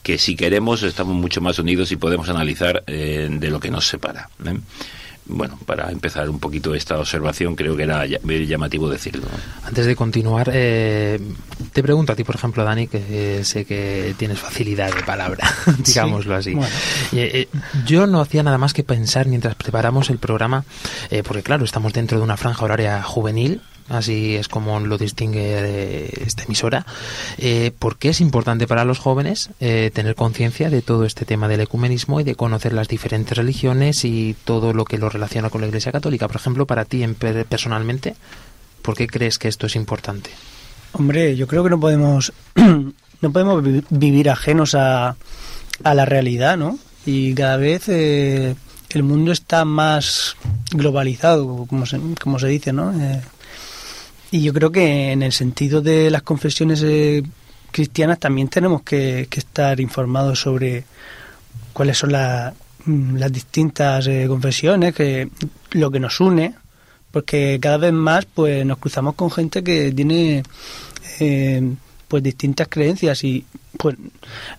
[0.03, 3.87] que si queremos estamos mucho más unidos y podemos analizar eh, de lo que nos
[3.87, 4.29] separa.
[4.45, 4.59] ¿eh?
[5.35, 9.27] Bueno, para empezar un poquito esta observación, creo que era llamativo decirlo.
[9.64, 11.18] Antes de continuar, eh,
[11.73, 15.51] te pregunto a ti, por ejemplo, Dani, que eh, sé que tienes facilidad de palabra,
[15.79, 16.55] digámoslo así.
[16.55, 16.68] bueno.
[17.12, 20.64] Eh, eh, yo no hacía nada más que pensar mientras preparamos el programa,
[21.11, 26.11] eh, porque claro, estamos dentro de una franja horaria juvenil, así es como lo distingue
[26.25, 26.87] esta emisora,
[27.38, 31.61] eh, porque es importante para los jóvenes eh, tener conciencia de todo este tema del
[31.61, 35.66] ecumenismo y de conocer las diferentes religiones y todo lo que lo relaciona con la
[35.66, 36.27] Iglesia Católica.
[36.29, 38.14] Por ejemplo, para ti en per- personalmente,
[38.83, 40.31] ¿por qué crees que esto es importante?
[40.92, 45.16] Hombre, yo creo que no podemos no podemos vi- vivir ajenos a,
[45.85, 46.79] a la realidad, ¿no?
[47.07, 48.55] Y cada vez eh,
[48.90, 50.37] el mundo está más
[50.71, 52.92] globalizado, como se, como se dice, ¿no?
[53.01, 53.21] Eh,
[54.33, 57.23] y yo creo que en el sentido de las confesiones eh,
[57.71, 60.85] cristianas también tenemos que, que estar informados sobre
[61.75, 65.29] cuáles son mm, las distintas eh, confesiones, que
[65.73, 66.55] lo que nos une,
[67.11, 70.42] porque cada vez más pues nos cruzamos con gente que tiene
[71.21, 71.75] eh,
[72.09, 73.45] pues distintas creencias y
[73.77, 73.97] pues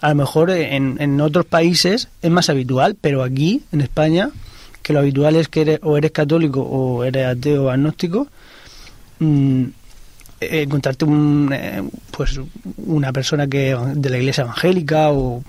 [0.02, 4.30] a lo mejor en, en otros países es más habitual, pero aquí en España
[4.84, 8.28] que lo habitual es que eres, o eres católico o eres ateo o agnóstico,
[9.20, 9.64] mm,
[10.42, 12.40] encontrarte un, eh, pues
[12.78, 15.44] una persona que de la iglesia evangélica o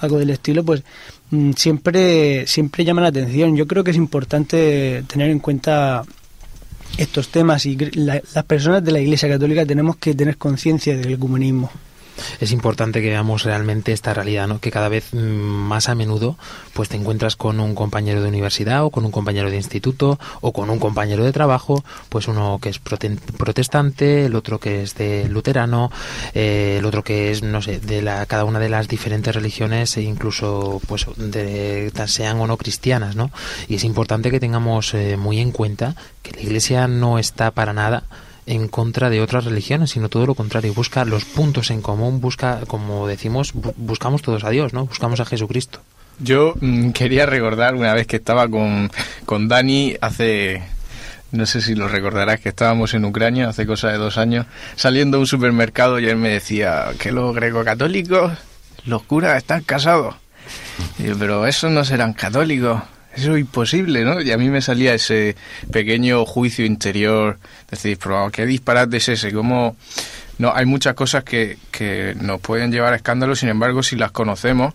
[0.00, 0.82] algo del estilo, pues
[1.30, 3.56] mm, siempre siempre llama la atención.
[3.56, 6.04] Yo creo que es importante tener en cuenta
[6.98, 11.70] estos temas y las personas de la Iglesia Católica tenemos que tener conciencia del comunismo.
[12.40, 14.60] Es importante que veamos realmente esta realidad, ¿no?
[14.60, 16.36] Que cada vez mm, más a menudo
[16.74, 20.52] pues te encuentras con un compañero de universidad o con un compañero de instituto o
[20.52, 24.94] con un compañero de trabajo, pues uno que es prote- protestante, el otro que es
[24.94, 25.90] de luterano,
[26.34, 29.96] eh, el otro que es no sé, de la cada una de las diferentes religiones
[29.96, 33.30] e incluso pues de sean o no cristianas, ¿no?
[33.68, 37.72] Y es importante que tengamos eh, muy en cuenta que la Iglesia no está para
[37.72, 38.04] nada
[38.50, 42.60] en contra de otras religiones, sino todo lo contrario, busca los puntos en común, busca,
[42.66, 44.86] como decimos, bu- buscamos todos a Dios, ¿no?
[44.86, 45.80] Buscamos a Jesucristo.
[46.18, 48.90] Yo mm, quería recordar una vez que estaba con,
[49.24, 50.62] con Dani hace,
[51.32, 55.16] no sé si lo recordarás, que estábamos en Ucrania hace cosa de dos años, saliendo
[55.16, 58.32] a un supermercado y él me decía que los greco-católicos,
[58.84, 60.16] los curas están casados.
[60.98, 62.82] Pero esos no serán católicos.
[63.16, 64.20] Eso es imposible, ¿no?
[64.20, 65.36] Y a mí me salía ese
[65.72, 67.38] pequeño juicio interior,
[67.70, 69.76] decir, pero qué disparate es ese, cómo...
[70.38, 74.10] No, hay muchas cosas que, que nos pueden llevar a escándalos, sin embargo, si las
[74.10, 74.72] conocemos,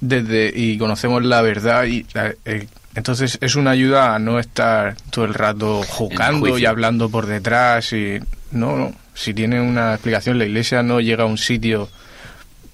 [0.00, 4.96] desde y conocemos la verdad y la- eh, entonces es una ayuda a no estar
[5.10, 6.58] todo el rato juzgando juicio.
[6.58, 8.18] y hablando por detrás y
[8.50, 11.88] no, no si tiene una explicación la iglesia no llega a un sitio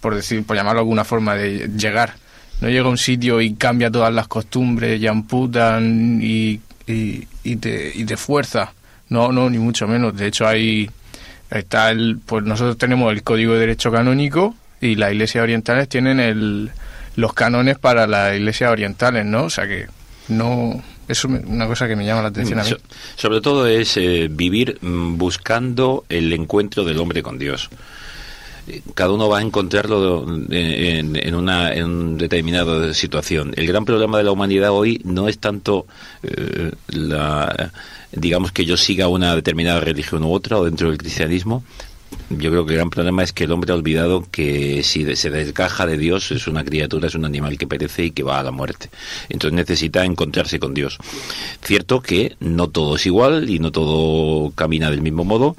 [0.00, 2.14] por decir por llamarlo de alguna forma de llegar
[2.60, 7.92] no llega a un sitio y cambia todas las costumbres y amputan y, y, te,
[7.94, 8.72] y te fuerza
[9.08, 10.90] no no ni mucho menos de hecho hay
[11.50, 16.18] está el pues nosotros tenemos el código de derecho canónico y las iglesias orientales tienen
[16.20, 16.70] el
[17.16, 19.44] los cánones para las iglesias orientales, ¿no?
[19.44, 19.86] O sea que
[20.28, 22.68] no es una cosa que me llama la atención a mí.
[22.68, 22.78] So-
[23.16, 27.70] sobre todo es eh, vivir mm, buscando el encuentro del hombre con Dios.
[28.94, 33.52] Cada uno va a encontrarlo en, en una en determinada situación.
[33.56, 35.86] El gran problema de la humanidad hoy no es tanto
[36.22, 37.72] eh, la
[38.12, 41.62] digamos que yo siga una determinada religión u otra o dentro del cristianismo,
[42.30, 45.30] yo creo que el gran problema es que el hombre ha olvidado que si se
[45.30, 48.42] desgaja de Dios es una criatura, es un animal que perece y que va a
[48.42, 48.90] la muerte.
[49.28, 50.98] Entonces necesita encontrarse con Dios.
[51.62, 55.56] Cierto que no todo es igual y no todo camina del mismo modo,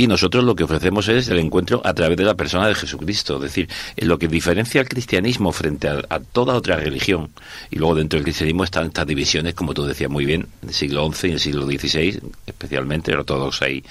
[0.00, 3.34] y nosotros lo que ofrecemos es el encuentro a través de la persona de Jesucristo.
[3.34, 7.30] Es decir, en lo que diferencia al cristianismo frente a, toda otra religión,
[7.68, 11.12] y luego dentro del cristianismo están estas divisiones, como tú decías muy bien, del siglo
[11.12, 13.84] XI y el siglo XVI, especialmente ortodoxa y,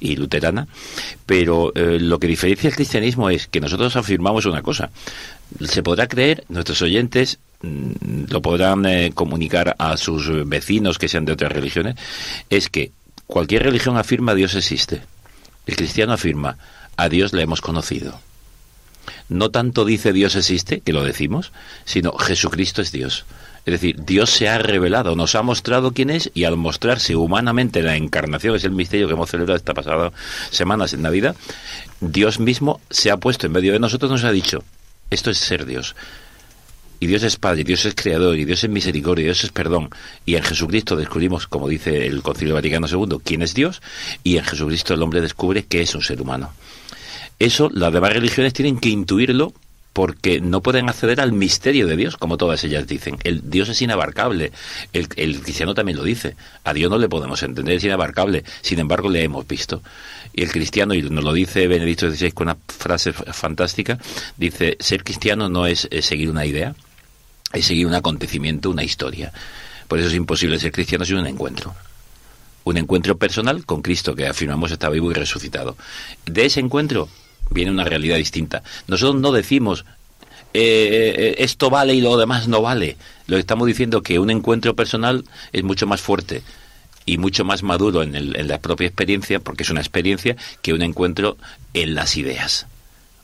[0.00, 0.68] y luterana,
[1.24, 4.90] pero eh, lo que diferencia el cristianismo es que nosotros afirmamos una cosa.
[5.66, 11.24] Se podrá creer, nuestros oyentes mm, lo podrán eh, comunicar a sus vecinos que sean
[11.24, 11.94] de otras religiones,
[12.50, 12.92] es que
[13.26, 15.13] cualquier religión afirma Dios existe
[15.66, 16.58] el cristiano afirma,
[16.96, 18.20] a Dios le hemos conocido.
[19.28, 21.52] No tanto dice Dios existe, que lo decimos,
[21.84, 23.24] sino Jesucristo es Dios.
[23.66, 27.82] Es decir, Dios se ha revelado, nos ha mostrado quién es y al mostrarse humanamente
[27.82, 30.12] la encarnación, es el misterio que hemos celebrado esta pasada
[30.50, 31.34] semanas en Navidad,
[32.00, 34.62] Dios mismo se ha puesto en medio de nosotros, nos ha dicho,
[35.10, 35.96] esto es ser Dios.
[37.00, 39.50] Y Dios es Padre, y Dios es Creador, y Dios es misericordia, y Dios es
[39.50, 39.90] perdón.
[40.24, 43.82] Y en Jesucristo descubrimos, como dice el Concilio Vaticano II, quién es Dios,
[44.22, 46.52] y en Jesucristo el hombre descubre que es un ser humano.
[47.38, 49.52] Eso las demás religiones tienen que intuirlo
[49.94, 53.16] porque no pueden acceder al misterio de Dios, como todas ellas dicen.
[53.22, 54.50] El Dios es inabarcable.
[54.92, 56.34] El, cristiano también lo dice.
[56.64, 58.42] A Dios no le podemos entender, es inabarcable.
[58.60, 59.82] Sin embargo, le hemos visto.
[60.34, 63.96] Y el cristiano, y nos lo dice Benedicto XVI con una frase fantástica,
[64.36, 66.74] dice, ser cristiano no es, seguir una idea,
[67.52, 69.32] es seguir un acontecimiento, una historia.
[69.86, 71.72] Por eso es imposible ser cristiano sin un encuentro.
[72.64, 75.76] Un encuentro personal con Cristo, que afirmamos está vivo y resucitado.
[76.26, 77.08] De ese encuentro
[77.54, 78.62] viene una realidad distinta.
[78.86, 79.86] Nosotros no decimos
[80.56, 82.96] eh, eh, esto vale y lo demás no vale.
[83.26, 86.42] Lo que estamos diciendo que un encuentro personal es mucho más fuerte
[87.06, 90.72] y mucho más maduro en, el, en la propia experiencia, porque es una experiencia, que
[90.72, 91.36] un encuentro
[91.74, 92.66] en las ideas.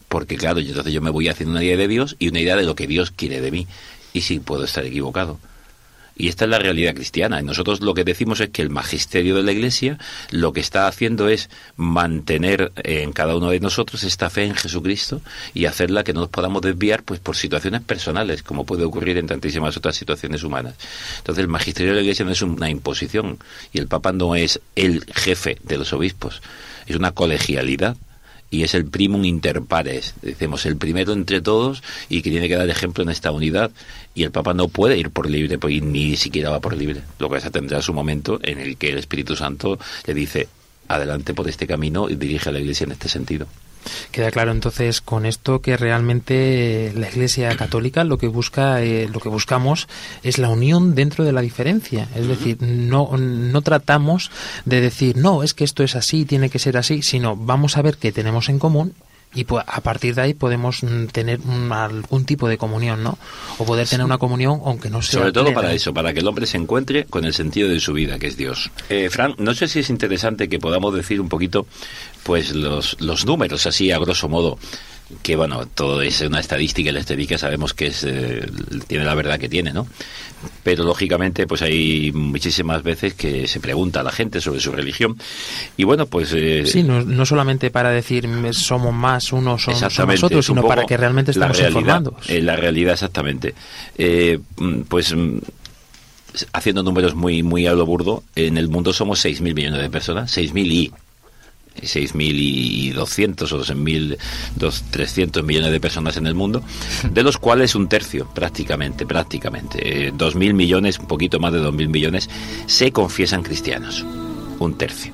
[0.08, 2.64] Porque claro, entonces yo me voy haciendo una idea de Dios y una idea de
[2.64, 3.68] lo que Dios quiere de mí.
[4.12, 5.38] Y sí puedo estar equivocado.
[6.20, 7.40] Y esta es la realidad cristiana.
[7.40, 9.96] Y nosotros lo que decimos es que el magisterio de la Iglesia
[10.30, 15.22] lo que está haciendo es mantener en cada uno de nosotros esta fe en Jesucristo
[15.54, 19.28] y hacerla que no nos podamos desviar pues por situaciones personales, como puede ocurrir en
[19.28, 20.74] tantísimas otras situaciones humanas.
[21.16, 23.38] Entonces el magisterio de la Iglesia no es una imposición
[23.72, 26.42] y el Papa no es el jefe de los obispos,
[26.86, 27.96] es una colegialidad
[28.50, 32.56] y es el primum inter pares, decimos el primero entre todos y que tiene que
[32.56, 33.70] dar ejemplo en esta unidad
[34.14, 37.02] y el Papa no puede ir por libre, pues, ni siquiera va por libre.
[37.18, 40.48] Lo que pasa tendrá su momento en el que el Espíritu Santo le dice
[40.88, 43.46] adelante por este camino y dirige a la Iglesia en este sentido.
[44.10, 49.20] Queda claro entonces con esto que realmente la Iglesia Católica lo que busca, eh, lo
[49.20, 49.88] que buscamos
[50.22, 52.08] es la unión dentro de la diferencia.
[52.14, 54.30] Es decir, no, no tratamos
[54.64, 57.82] de decir, no, es que esto es así, tiene que ser así, sino vamos a
[57.82, 58.94] ver qué tenemos en común
[59.34, 60.80] y pues, a partir de ahí podemos
[61.12, 63.18] tener algún tipo de comunión, ¿no?
[63.58, 65.20] O poder tener una comunión aunque no sea.
[65.20, 67.92] Sobre todo para eso, para que el hombre se encuentre con el sentido de su
[67.92, 68.70] vida, que es Dios.
[68.88, 71.66] Eh, Fran, no sé si es interesante que podamos decir un poquito
[72.24, 74.58] pues los, los números así a grosso modo
[75.22, 78.46] que bueno, todo es una estadística y la estadística sabemos que es, eh,
[78.86, 79.86] tiene la verdad que tiene, ¿no?
[80.62, 85.18] Pero lógicamente pues hay muchísimas veces que se pregunta a la gente sobre su religión
[85.76, 86.32] y bueno, pues...
[86.34, 90.96] Eh, sí, no, solamente para decir somos más unos son, somos otros, sino para que
[90.96, 92.16] realmente estemos informando.
[92.28, 93.54] Eh, la realidad exactamente.
[94.88, 95.38] pues mm,
[96.52, 100.36] haciendo números muy muy a lo burdo, en el mundo somos 6.000 millones de personas,
[100.36, 100.92] 6.000 y
[101.82, 106.62] 6.200 o 6.300 millones de personas en el mundo,
[107.10, 111.88] de los cuales un tercio, prácticamente, prácticamente, eh, 2.000 millones, un poquito más de 2.000
[111.88, 112.28] millones,
[112.66, 114.04] se confiesan cristianos.
[114.58, 115.12] Un tercio.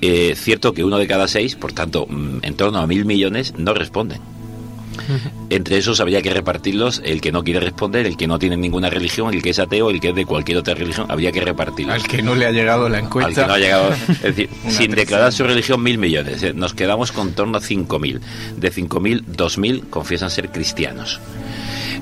[0.00, 3.54] Eh, cierto que uno de cada seis, por tanto, mm, en torno a mil millones,
[3.56, 4.33] no responden
[5.50, 8.90] entre esos habría que repartirlos el que no quiere responder, el que no tiene ninguna
[8.90, 11.94] religión, el que es ateo, el que es de cualquier otra religión, habría que repartirlos.
[11.94, 13.28] Al que no le ha llegado la encuesta.
[13.28, 16.42] Al que no ha llegado, es decir, sin declarar su religión mil millones.
[16.42, 18.20] Eh, nos quedamos con torno a cinco mil.
[18.56, 21.20] De cinco mil, dos mil confiesan ser cristianos.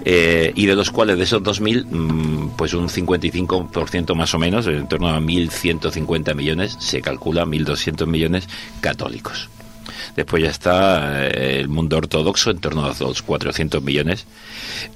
[0.04, 4.66] Eh, y de los cuales de esos 2.000, mm, pues un 55% más o menos,
[4.66, 8.48] en torno a 1.150 millones, se calcula 1.200 millones
[8.80, 9.48] católicos.
[10.16, 14.26] Después ya está eh, el mundo ortodoxo, en torno a los 400 millones.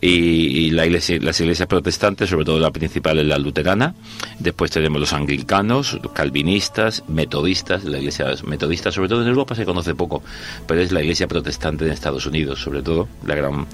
[0.00, 3.94] Y, la iglesia, las iglesias protestantes, sobre todo la principal es la luterana.
[4.38, 7.84] Después tenemos los anglicanos, los calvinistas, metodistas.
[7.84, 10.22] La iglesia metodista, sobre todo en Europa, se conoce poco,
[10.66, 13.66] pero es la iglesia protestante en Estados Unidos, sobre todo, la gran,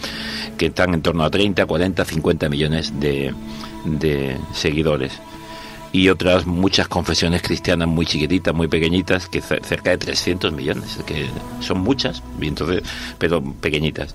[0.57, 3.32] que están en torno a 30, 40, 50 millones de
[4.53, 5.20] seguidores
[5.93, 10.99] y otras muchas confesiones cristianas muy chiquititas, muy pequeñitas, que ce- cerca de 300 millones,
[11.07, 11.26] que
[11.61, 12.82] son muchas, y entonces,
[13.18, 14.14] pero pequeñitas.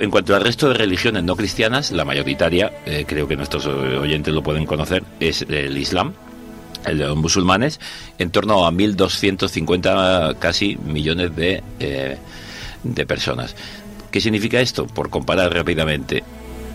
[0.00, 4.34] En cuanto al resto de religiones no cristianas, la mayoritaria, eh, creo que nuestros oyentes
[4.34, 6.12] lo pueden conocer, es el Islam,
[6.84, 7.80] el de los musulmanes,
[8.18, 12.16] en torno a 1.250 casi millones de, eh,
[12.84, 13.56] de personas.
[14.10, 14.86] ¿Qué significa esto?
[14.86, 16.22] Por comparar rápidamente,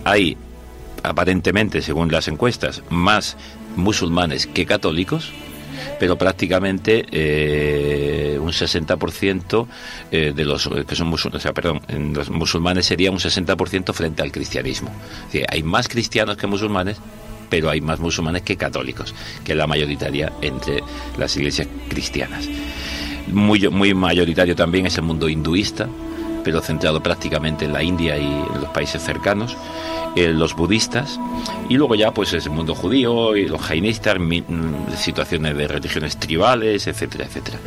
[0.04, 0.36] hay
[1.02, 3.36] aparentemente, según las encuestas, más
[3.76, 5.32] musulmanes que católicos,
[5.98, 9.66] pero prácticamente eh, un 60%
[10.10, 13.18] eh, de los eh, que son musulmanes, o sea, perdón, en los musulmanes sería un
[13.18, 14.90] 60% frente al cristianismo.
[15.48, 16.98] Hay más cristianos que musulmanes,
[17.48, 19.14] pero hay más musulmanes que católicos,
[19.44, 20.82] que es la mayoritaria entre
[21.18, 22.48] las iglesias cristianas.
[23.28, 25.88] Muy, muy mayoritario también es el mundo hinduista,
[26.44, 29.56] pero centrado prácticamente en la India y en los países cercanos,
[30.16, 31.18] eh, los budistas,
[31.68, 35.68] y luego ya pues es el mundo judío y los jainistas, mi- mm, situaciones de
[35.68, 37.58] religiones tribales, etcétera, etcétera.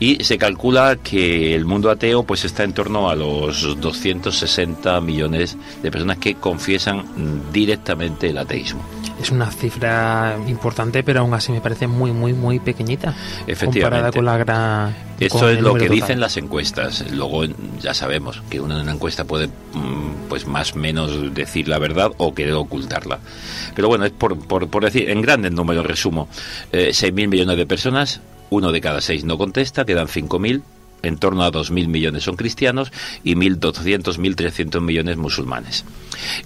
[0.00, 5.56] Y se calcula que el mundo ateo pues está en torno a los 260 millones
[5.82, 8.82] de personas que confiesan mm, directamente el ateísmo.
[9.24, 13.14] Es una cifra importante, pero aún así me parece muy, muy, muy pequeñita.
[13.46, 13.80] Efectivamente.
[13.80, 14.96] Comparada con la gran.
[15.18, 15.94] Esto es lo que total.
[15.94, 17.10] dicen las encuestas.
[17.10, 17.46] Luego
[17.80, 21.78] ya sabemos que uno en una encuesta puede, mm, pues más o menos decir la
[21.78, 23.18] verdad o querer ocultarla.
[23.74, 26.28] Pero bueno, es por, por, por decir, en grandes números resumo,
[26.70, 28.20] eh, 6.000 millones de personas,
[28.50, 30.60] uno de cada seis no contesta, quedan 5.000.
[31.04, 32.92] En torno a 2.000 millones son cristianos
[33.22, 35.84] y 1.200, 1.300 millones musulmanes.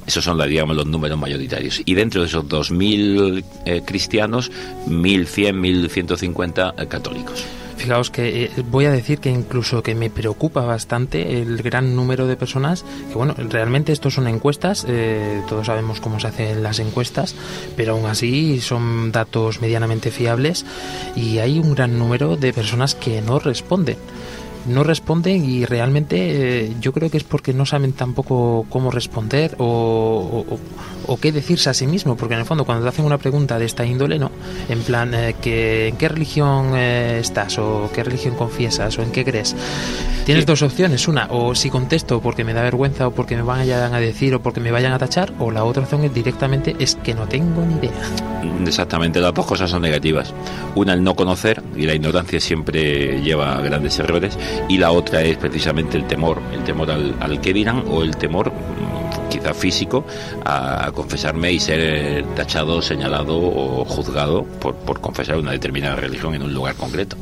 [0.06, 1.80] Esos son, digamos, los números mayoritarios.
[1.84, 4.50] Y dentro de esos 2.000 eh, cristianos,
[4.86, 7.44] 1.100, 1.150 eh, católicos.
[7.78, 12.26] Fijaos que eh, voy a decir que incluso que me preocupa bastante el gran número
[12.26, 16.80] de personas que, bueno, realmente esto son encuestas, eh, todos sabemos cómo se hacen las
[16.80, 17.36] encuestas,
[17.76, 20.66] pero aún así son datos medianamente fiables
[21.14, 23.96] y hay un gran número de personas que no responden.
[24.68, 29.54] No responden y realmente eh, yo creo que es porque no saben tampoco cómo responder
[29.58, 30.58] o, o-
[31.09, 33.59] o- qué decirse a sí mismo, porque en el fondo cuando te hacen una pregunta
[33.59, 34.30] de esta índole, ¿no?
[34.68, 37.59] En plan, eh, que, ¿en qué religión eh, estás?
[37.59, 38.96] ¿O qué religión confiesas?
[38.98, 39.56] ¿O en qué crees?
[40.24, 40.46] Tienes Sí.
[40.46, 41.09] dos opciones.
[41.09, 44.40] Una, o si contesto porque me da vergüenza o porque me vayan a decir o
[44.42, 47.62] porque me vayan a tachar, o la otra opción es directamente es que no tengo
[47.64, 47.90] ni idea.
[48.66, 50.32] Exactamente, las dos cosas son negativas.
[50.74, 54.38] Una, el no conocer, y la ignorancia siempre lleva a grandes errores,
[54.68, 58.16] y la otra es precisamente el temor, el temor al, al que dirán o el
[58.16, 58.52] temor
[59.28, 60.04] mm, quizá físico
[60.44, 66.42] a, confesarme y ser tachado, señalado o juzgado por, por confesar una determinada religión en
[66.42, 67.16] un lugar concreto.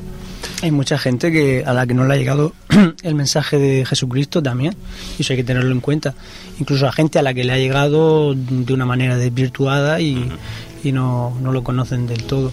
[0.63, 2.53] Hay mucha gente que a la que no le ha llegado
[3.03, 4.75] el mensaje de Jesucristo también,
[5.19, 6.15] y eso hay que tenerlo en cuenta.
[6.59, 10.31] Incluso a gente a la que le ha llegado de una manera desvirtuada y,
[10.83, 12.53] y no, no lo conocen del todo.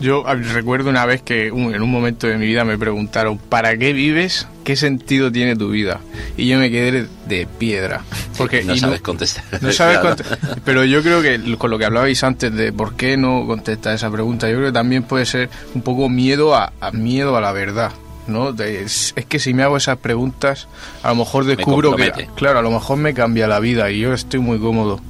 [0.00, 3.36] Yo ah, recuerdo una vez que un- en un momento de mi vida me preguntaron,
[3.36, 4.46] ¿para qué vives?
[4.64, 6.00] ¿Qué sentido tiene tu vida?
[6.36, 8.02] Y yo me quedé de piedra.
[8.38, 9.44] Porque no sabes contestar.
[9.60, 10.16] no sabes Claro.
[10.16, 13.94] cuánto- Pero yo creo que con lo que hablabais antes de por qué no contestar
[13.94, 17.40] esa pregunta, yo creo que también puede ser un poco miedo a, a miedo a
[17.40, 17.92] la verdad.
[18.28, 18.52] ¿no?
[18.52, 20.68] De- es, es que si me hago esas preguntas,
[21.02, 24.14] a lo mejor descubro que, claro, a lo mejor me cambia la vida y yo
[24.14, 25.00] estoy muy cómodo.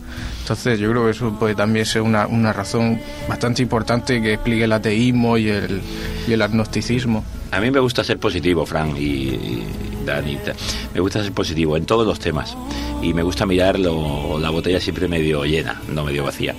[0.43, 4.64] Entonces yo creo que eso puede también ser una, una razón bastante importante que explique
[4.64, 5.80] el ateísmo y el,
[6.28, 7.24] y el agnosticismo.
[7.53, 9.68] A mí me gusta ser positivo, Fran y, y
[10.05, 10.36] Dani.
[10.36, 10.55] ta-
[10.95, 12.57] Me gusta ser positivo en todos los temas.
[13.03, 16.55] Y me gusta mirar lo- la botella siempre medio llena, no medio vacía.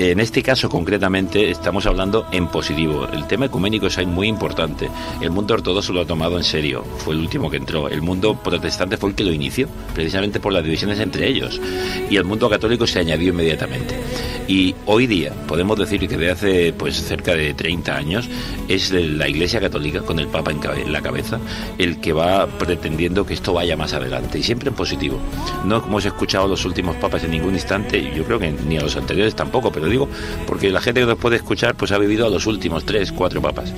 [0.00, 3.08] En este caso, concretamente, estamos hablando en positivo.
[3.12, 4.88] El tema ecuménico es muy importante.
[5.20, 6.84] El mundo ortodoxo lo ha tomado en serio.
[6.98, 7.88] Fue el último que entró.
[7.88, 11.60] El mundo protestante fue el que lo inició, precisamente por las divisiones entre ellos.
[12.08, 13.96] Y el mundo católico se añadió inmediatamente.
[14.46, 18.28] Y hoy día podemos decir que de hace pues cerca de 30 años
[18.68, 21.40] es la Iglesia Católica con el Papa en la cabeza
[21.76, 25.18] el que va pretendiendo que esto vaya más adelante y siempre en positivo.
[25.64, 28.76] No hemos escuchado a los últimos papas en ningún instante, y yo creo que ni
[28.76, 30.08] a los anteriores tampoco, pero digo
[30.46, 33.40] porque la gente que nos puede escuchar pues ha vivido a los últimos tres, cuatro
[33.42, 33.72] papas.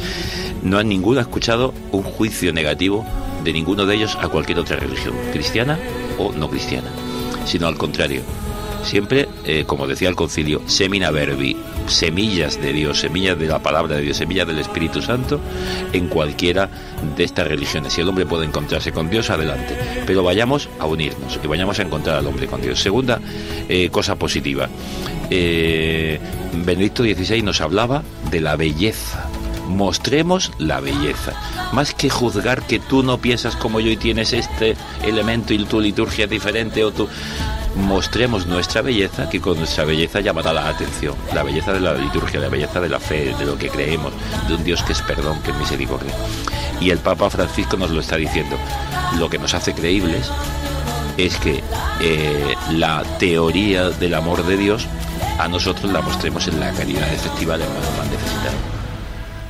[0.63, 3.05] No ha ninguno ha escuchado un juicio negativo
[3.45, 5.79] de ninguno de ellos a cualquier otra religión, cristiana
[6.19, 6.91] o no cristiana,
[7.47, 8.23] sino al contrario.
[8.83, 11.57] Siempre, eh, como decía el concilio, semina verbi,
[11.87, 15.39] semillas de Dios, semillas de la palabra de Dios, semillas del Espíritu Santo
[15.93, 16.69] en cualquiera
[17.17, 17.93] de estas religiones.
[17.93, 19.77] Si el hombre puede encontrarse con Dios, adelante.
[20.07, 22.81] Pero vayamos a unirnos y vayamos a encontrar al hombre con Dios.
[22.81, 23.21] Segunda
[23.69, 24.69] eh, cosa positiva.
[25.31, 26.19] Eh,
[26.65, 29.29] Benedicto XVI nos hablaba de la belleza
[29.71, 31.33] mostremos la belleza.
[31.73, 35.81] Más que juzgar que tú no piensas como yo y tienes este elemento y tu
[35.81, 37.09] liturgia es diferente o tú
[37.77, 42.41] mostremos nuestra belleza, que con nuestra belleza llamará la atención, la belleza de la liturgia,
[42.41, 44.13] la belleza de la fe, de lo que creemos,
[44.49, 46.13] de un Dios que es perdón, que es misericordia.
[46.81, 48.57] Y el Papa Francisco nos lo está diciendo.
[49.19, 50.31] Lo que nos hace creíbles
[51.27, 51.63] es que
[52.01, 54.87] eh, la teoría del amor de Dios
[55.39, 58.57] a nosotros la mostremos en la caridad efectiva del hermano más necesitado.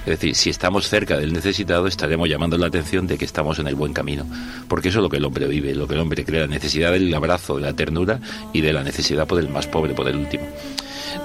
[0.01, 3.67] Es decir, si estamos cerca del necesitado, estaremos llamando la atención de que estamos en
[3.67, 4.25] el buen camino.
[4.67, 6.91] Porque eso es lo que el hombre vive, lo que el hombre cree, la necesidad
[6.91, 8.19] del abrazo, de la ternura
[8.53, 10.45] y de la necesidad por el más pobre, por el último.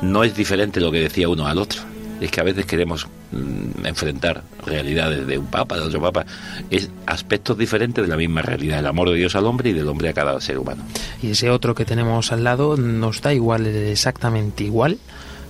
[0.01, 1.94] No es diferente lo que decía uno al otro.
[2.21, 6.25] Es que a veces queremos mm, enfrentar realidades de un papa, de otro papa.
[6.69, 9.87] Es aspectos diferentes de la misma realidad, el amor de Dios al hombre y del
[9.87, 10.83] hombre a cada ser humano.
[11.21, 14.97] Y ese otro que tenemos al lado nos da igual, exactamente igual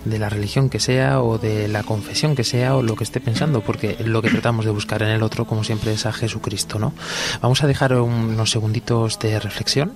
[0.05, 3.20] de la religión que sea o de la confesión que sea o lo que esté
[3.20, 6.80] pensando, porque lo que tratamos de buscar en el otro, como siempre, es a Jesucristo,
[6.80, 6.93] ¿no?
[7.41, 9.93] Vamos a dejar unos segunditos de reflexión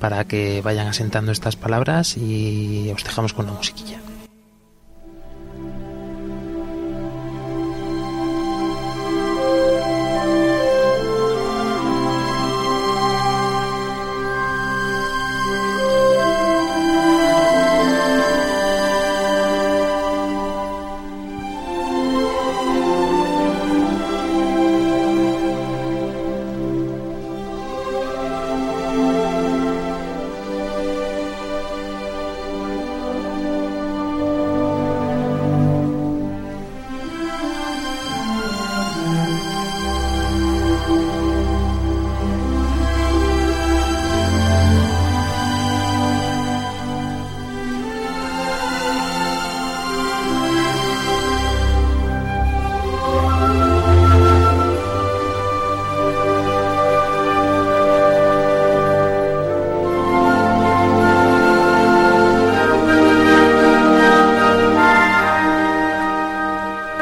[0.00, 4.00] para que vayan asentando estas palabras y os dejamos con la musiquilla.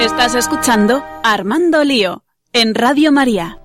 [0.04, 3.58] Estás escuchando Armando Lío en Radio María.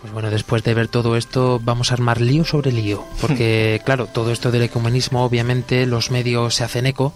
[0.00, 3.02] Pues bueno, después de ver todo esto, vamos a armar lío sobre lío.
[3.20, 7.14] Porque, claro, todo esto del ecumenismo, obviamente, los medios se hacen eco,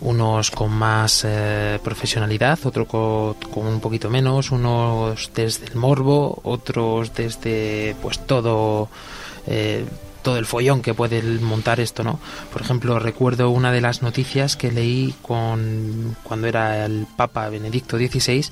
[0.00, 6.38] unos con más eh, profesionalidad, otros con, con un poquito menos, unos desde el morbo,
[6.44, 8.88] otros desde, pues, todo.
[9.48, 9.84] eh,
[10.22, 12.18] todo el follón que puede montar esto, ¿no?
[12.52, 17.96] Por ejemplo, recuerdo una de las noticias que leí con cuando era el Papa Benedicto
[17.96, 18.46] XVI,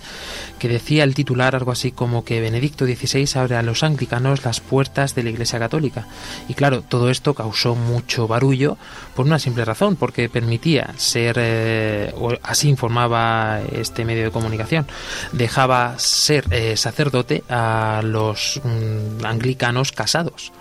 [0.59, 4.61] que decía el titular algo así como que Benedicto XVI abre a los anglicanos las
[4.61, 6.07] puertas de la Iglesia Católica.
[6.49, 8.79] Y claro, todo esto causó mucho barullo
[9.15, 14.87] por una simple razón, porque permitía ser, eh, o así informaba este medio de comunicación,
[15.33, 20.53] dejaba ser eh, sacerdote a los mm, anglicanos casados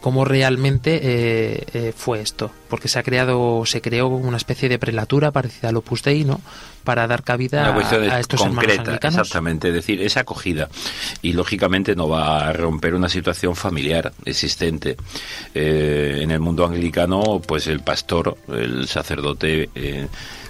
[0.00, 4.78] cómo realmente eh, eh, fue esto, porque se ha creado, se creó una especie de
[4.78, 6.40] prelatura parecida al Opus Dei, ¿no?
[6.84, 9.18] Para dar cabida a, a es estos hermanos concreta, anglicanos.
[9.20, 10.68] exactamente, es decir, es acogida
[11.20, 14.96] y lógicamente no va a romper una situación familiar existente.
[15.54, 20.08] Eh, en el mundo anglicano, pues el pastor, el sacerdote, eh,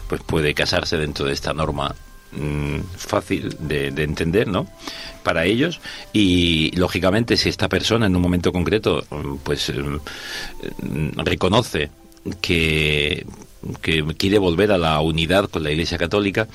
[0.09, 1.95] pues puede casarse dentro de esta norma
[2.33, 4.67] mm, fácil de, de entender, ¿no?
[5.23, 5.81] Para ellos
[6.13, 11.91] y lógicamente si esta persona en un momento concreto, mm, pues mm, reconoce
[12.41, 13.27] que
[13.83, 16.49] que quiere volver a la unidad con la Iglesia Católica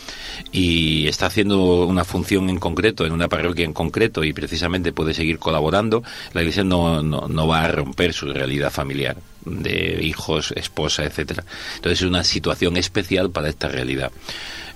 [0.52, 5.14] y está haciendo una función en concreto, en una parroquia en concreto y precisamente puede
[5.14, 6.04] seguir colaborando,
[6.34, 11.44] la Iglesia no, no, no va a romper su realidad familiar de hijos, esposa, etcétera.
[11.76, 14.12] Entonces es una situación especial para esta realidad.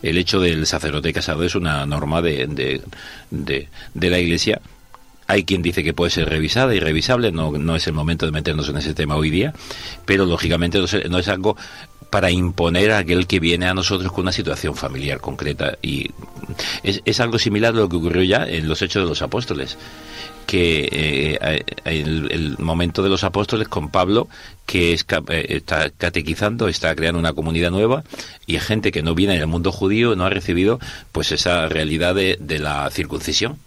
[0.01, 4.61] El hecho del sacerdote casado es una norma de, de, de, la Iglesia.
[5.27, 8.31] Hay quien dice que puede ser revisada y revisable, no, no es el momento de
[8.31, 9.53] meternos en ese tema hoy día,
[10.05, 10.79] pero lógicamente
[11.09, 11.55] no es algo
[12.09, 15.77] para imponer a aquel que viene a nosotros con una situación familiar concreta.
[15.81, 16.11] Y
[16.83, 19.77] es, es algo similar a lo que ocurrió ya en los Hechos de los Apóstoles
[20.49, 24.27] que eh, el, el, momento de los apóstoles con Pablo,
[24.65, 28.03] que es, eh, está catequizando, está creando una comunidad nueva
[28.47, 30.79] y gente que no viene del mundo judío, no ha recibido
[31.11, 33.59] pues esa realidad de la circuncisión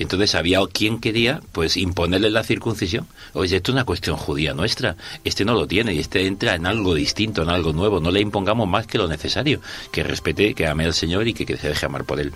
[0.00, 3.06] Entonces había quien quería pues imponerle la circuncisión.
[3.34, 4.96] Oye, esto es una cuestión judía nuestra.
[5.24, 8.00] Este no lo tiene y este entra en algo distinto, en algo nuevo.
[8.00, 9.60] No le impongamos más que lo necesario.
[9.92, 12.32] Que respete, que ame al Señor y que, que se deje amar por él.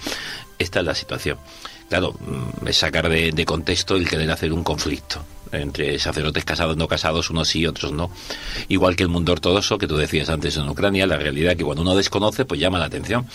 [0.58, 1.38] Esta es la situación.
[1.88, 5.24] Claro, mm, es sacar de, de contexto el querer hacer un conflicto
[5.54, 8.10] entre sacerdotes casados, no casados, unos sí, otros no.
[8.68, 11.82] Igual que el mundo ortodoxo, que tú decías antes en Ucrania, la realidad que cuando
[11.82, 13.26] uno desconoce, pues llama la atención.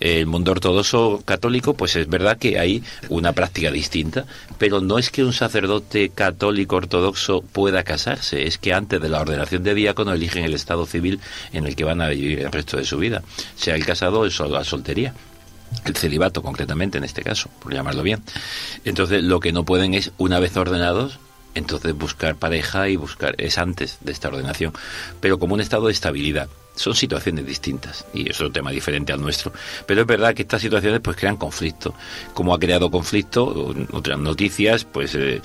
[0.00, 4.26] El mundo ortodoxo católico, pues es verdad que hay una práctica distinta,
[4.58, 9.20] pero no es que un sacerdote católico ortodoxo pueda casarse, es que antes de la
[9.20, 11.20] ordenación de diácono eligen el estado civil
[11.52, 13.22] en el que van a vivir el resto de su vida,
[13.56, 15.14] sea el casado o la soltería
[15.84, 18.22] el celibato concretamente en este caso, por llamarlo bien.
[18.84, 21.18] Entonces lo que no pueden es, una vez ordenados,
[21.54, 24.72] entonces buscar pareja y buscar es antes de esta ordenación,
[25.20, 26.48] pero como un estado de estabilidad.
[26.74, 29.52] Son situaciones distintas y es un tema diferente al nuestro.
[29.86, 31.94] Pero es verdad que estas situaciones pues crean conflicto.
[32.32, 35.40] Como ha creado conflicto, otras noticias, pues eh,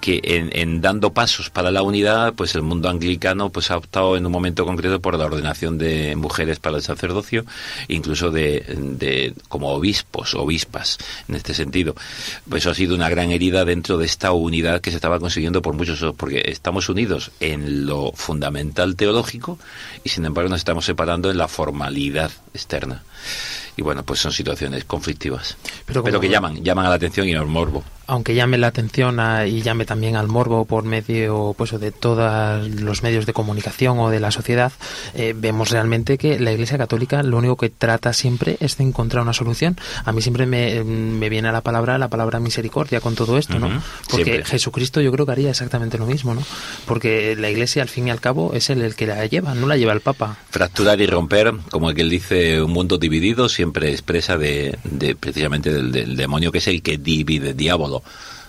[0.00, 4.16] que en, en, dando pasos para la unidad, pues el mundo anglicano pues ha optado
[4.16, 7.44] en un momento concreto por la ordenación de mujeres para el sacerdocio,
[7.88, 10.98] incluso de, de como obispos, obispas,
[11.28, 11.94] en este sentido.
[12.48, 15.62] Pues eso ha sido una gran herida dentro de esta unidad que se estaba consiguiendo
[15.62, 19.58] por muchos, porque estamos unidos en lo fundamental teológico
[20.04, 23.02] y sin embargo nos estamos separando en la formalidad externa.
[23.76, 25.56] Y bueno, pues son situaciones conflictivas,
[25.86, 29.20] pero, pero que llaman, llaman a la atención y al morbo aunque llame la atención
[29.20, 33.98] a, y llame también al morbo por medio pues de todos los medios de comunicación
[33.98, 34.72] o de la sociedad,
[35.14, 39.22] eh, vemos realmente que la Iglesia Católica lo único que trata siempre es de encontrar
[39.22, 39.76] una solución.
[40.04, 43.58] A mí siempre me, me viene a la palabra la palabra misericordia con todo esto,
[43.58, 43.82] ¿no?
[44.08, 44.44] Porque siempre.
[44.44, 46.42] Jesucristo yo creo que haría exactamente lo mismo, ¿no?
[46.86, 49.66] Porque la Iglesia al fin y al cabo es él el que la lleva, no
[49.66, 50.36] la lleva el Papa.
[50.50, 55.14] Fracturar y romper, como el que él dice, un mundo dividido siempre expresa de, de
[55.14, 57.91] precisamente del, del demonio que es el que divide, diablo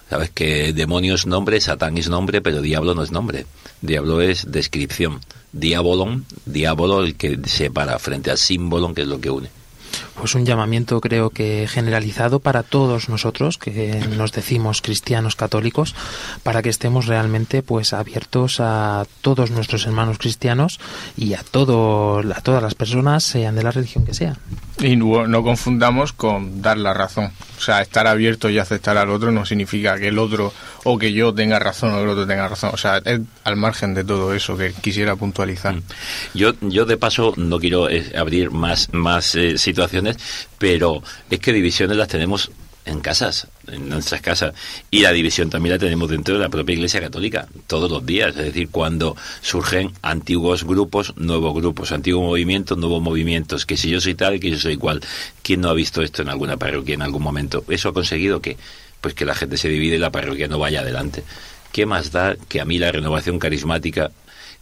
[0.09, 3.45] Sabes que demonio es nombre, Satán es nombre, pero diablo no es nombre.
[3.81, 5.19] Diablo es descripción.
[5.51, 9.62] Diabolon, diablo el que separa frente al símbolo, que es lo que une
[10.15, 15.95] pues un llamamiento creo que generalizado para todos nosotros que nos decimos cristianos católicos
[16.43, 20.79] para que estemos realmente pues abiertos a todos nuestros hermanos cristianos
[21.17, 24.37] y a todo a todas las personas sean de la religión que sean.
[24.79, 27.31] Y no, no confundamos con dar la razón.
[27.57, 30.51] O sea estar abierto y aceptar al otro no significa que el otro
[30.83, 32.71] o que yo tenga razón o que el otro tenga razón.
[32.73, 35.75] O sea es al margen de todo eso que quisiera puntualizar.
[36.33, 39.82] Yo yo de paso no quiero eh, abrir más más eh, situaciones
[40.57, 42.51] pero es que divisiones las tenemos
[42.85, 44.53] en casas, en nuestras casas.
[44.91, 48.35] Y la división también la tenemos dentro de la propia Iglesia Católica, todos los días.
[48.35, 54.01] Es decir, cuando surgen antiguos grupos, nuevos grupos, antiguos movimientos, nuevos movimientos, que si yo
[54.01, 55.01] soy tal, que yo soy igual.
[55.41, 57.63] ¿Quién no ha visto esto en alguna parroquia en algún momento?
[57.69, 58.57] ¿Eso ha conseguido que
[59.01, 61.23] Pues que la gente se divide y la parroquia no vaya adelante.
[61.73, 64.11] ¿Qué más da que a mí la renovación carismática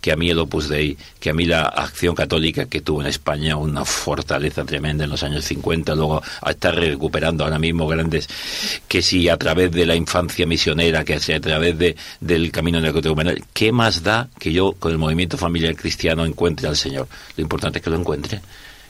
[0.02, 3.08] que a mí el Opus Dei, que a mí la acción católica que tuvo en
[3.08, 8.28] España una fortaleza tremenda en los años 50, luego está recuperando ahora mismo grandes,
[8.88, 12.82] que si a través de la infancia misionera, que si a través de, del camino
[12.82, 17.08] neocatecumenal, ¿qué más da que yo con el movimiento familiar cristiano encuentre al Señor?
[17.38, 18.42] Lo importante es que lo encuentre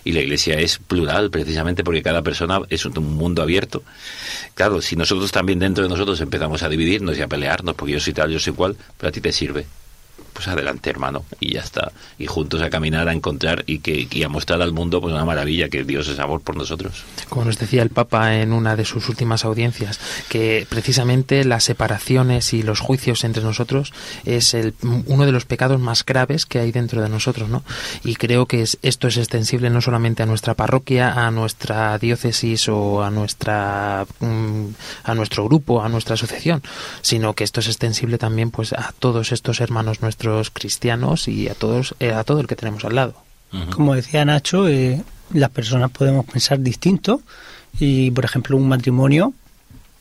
[0.03, 3.83] y la iglesia es plural precisamente porque cada persona es un mundo abierto.
[4.55, 7.99] Claro, si nosotros también dentro de nosotros empezamos a dividirnos y a pelearnos, porque yo
[7.99, 9.65] soy tal, yo soy cual, pero a ti te sirve
[10.41, 11.91] pues adelante hermano y ya está.
[12.17, 15.23] Y juntos a caminar a encontrar y que y a mostrar al mundo pues una
[15.23, 17.03] maravilla que Dios es amor por nosotros.
[17.29, 22.53] Como nos decía el Papa en una de sus últimas audiencias que precisamente las separaciones
[22.53, 23.93] y los juicios entre nosotros
[24.25, 24.73] es el,
[25.05, 27.63] uno de los pecados más graves que hay dentro de nosotros no
[28.03, 32.67] y creo que es, esto es extensible no solamente a nuestra parroquia a nuestra diócesis
[32.67, 34.65] o a nuestra mm,
[35.03, 36.63] a nuestro grupo a nuestra asociación
[37.01, 41.53] sino que esto es extensible también pues a todos estos hermanos nuestros cristianos y a
[41.53, 43.15] todos eh, a todo el que tenemos al lado.
[43.73, 45.03] Como decía Nacho, eh,
[45.33, 47.21] las personas podemos pensar distinto
[47.79, 49.33] y, por ejemplo, un matrimonio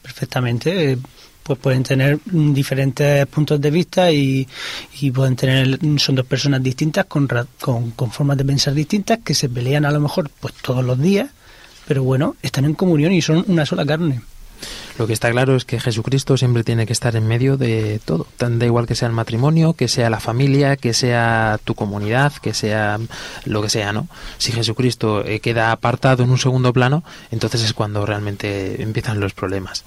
[0.03, 0.99] perfectamente eh,
[1.43, 4.47] pues pueden tener diferentes puntos de vista y,
[5.01, 7.29] y, pueden tener son dos personas distintas con,
[7.61, 11.01] con, con formas de pensar distintas que se pelean a lo mejor pues todos los
[11.01, 11.29] días
[11.89, 14.21] pero bueno están en comunión y son una sola carne
[14.99, 18.27] lo que está claro es que Jesucristo siempre tiene que estar en medio de todo.
[18.39, 22.55] Da igual que sea el matrimonio, que sea la familia, que sea tu comunidad, que
[22.55, 22.99] sea
[23.45, 24.09] lo que sea, ¿no?
[24.39, 29.33] Si Jesucristo eh, queda apartado en un segundo plano, entonces es cuando realmente empiezan los
[29.33, 29.85] problemas.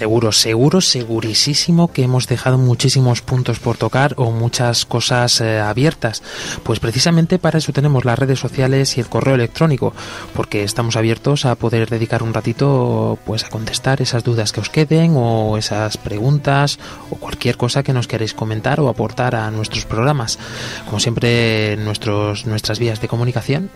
[0.00, 6.22] Seguro, seguro, segurísimo que hemos dejado muchísimos puntos por tocar o muchas cosas eh, abiertas.
[6.62, 9.92] Pues precisamente para eso tenemos las redes sociales y el correo electrónico,
[10.34, 14.70] porque estamos abiertos a poder dedicar un ratito pues a contestar esas dudas que os
[14.70, 16.78] queden o esas preguntas
[17.10, 20.38] o cualquier cosa que nos queráis comentar o aportar a nuestros programas.
[20.86, 23.68] Como siempre, nuestros, nuestras vías de comunicación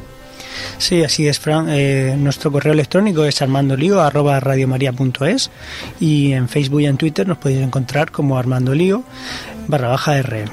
[0.79, 1.67] Sí, así es, Fran.
[1.71, 5.51] Eh, nuestro correo electrónico es armandolío.es
[6.01, 9.05] y en Facebook y en Twitter nos podéis encontrar como armandolío
[9.69, 10.51] barra baja RM.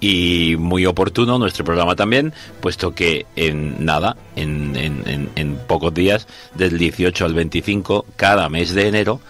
[0.00, 6.28] Y muy oportuno nuestro programa también, puesto que en nada, en, en, en pocos días,
[6.54, 9.20] del 18 al 25, cada mes de enero,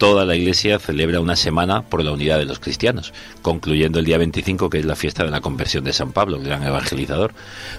[0.00, 4.16] toda la Iglesia celebra una semana por la unidad de los cristianos, concluyendo el día
[4.16, 7.34] 25, que es la fiesta de la conversión de San Pablo, el gran evangelizador.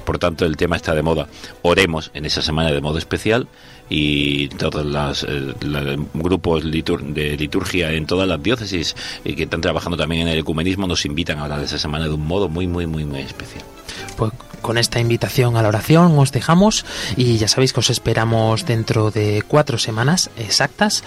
[0.06, 1.28] Por tanto, el tema está de moda.
[1.64, 3.48] Oremos en esa semana de modo especial
[3.90, 8.96] y todos los eh, grupos de liturgia en todas las diócesis
[9.26, 12.06] y que están trabajando también en el ecumenismo nos invitan a hablar de esa semana
[12.06, 13.64] de un modo muy, muy, muy, muy especial.
[14.16, 14.32] Pues
[14.62, 16.86] con esta invitación a la oración os dejamos
[17.18, 21.04] y ya sabéis que os esperamos dentro de cuatro semanas exactas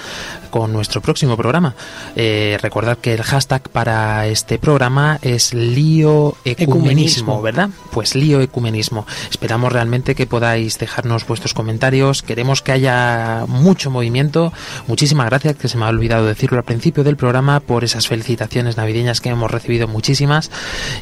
[0.51, 1.75] con nuestro próximo programa.
[2.17, 7.71] Eh, recordad que el hashtag para este programa es lío ecumenismo, ¿verdad?
[7.93, 9.07] Pues lío ecumenismo.
[9.31, 12.23] Esperamos realmente que podáis dejarnos vuestros comentarios.
[12.23, 14.53] Queremos que haya mucho movimiento.
[14.87, 18.77] Muchísimas gracias, que se me ha olvidado decirlo al principio del programa, por esas felicitaciones
[18.77, 20.51] navideñas que hemos recibido muchísimas.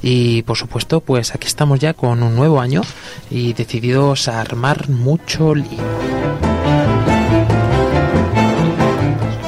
[0.02, 2.82] Y por supuesto, pues aquí estamos ya con un nuevo año
[3.30, 5.68] y decididos a armar mucho lío.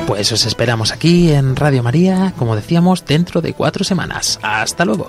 [0.07, 4.39] Pues os esperamos aquí en Radio María, como decíamos, dentro de cuatro semanas.
[4.43, 5.09] Hasta luego.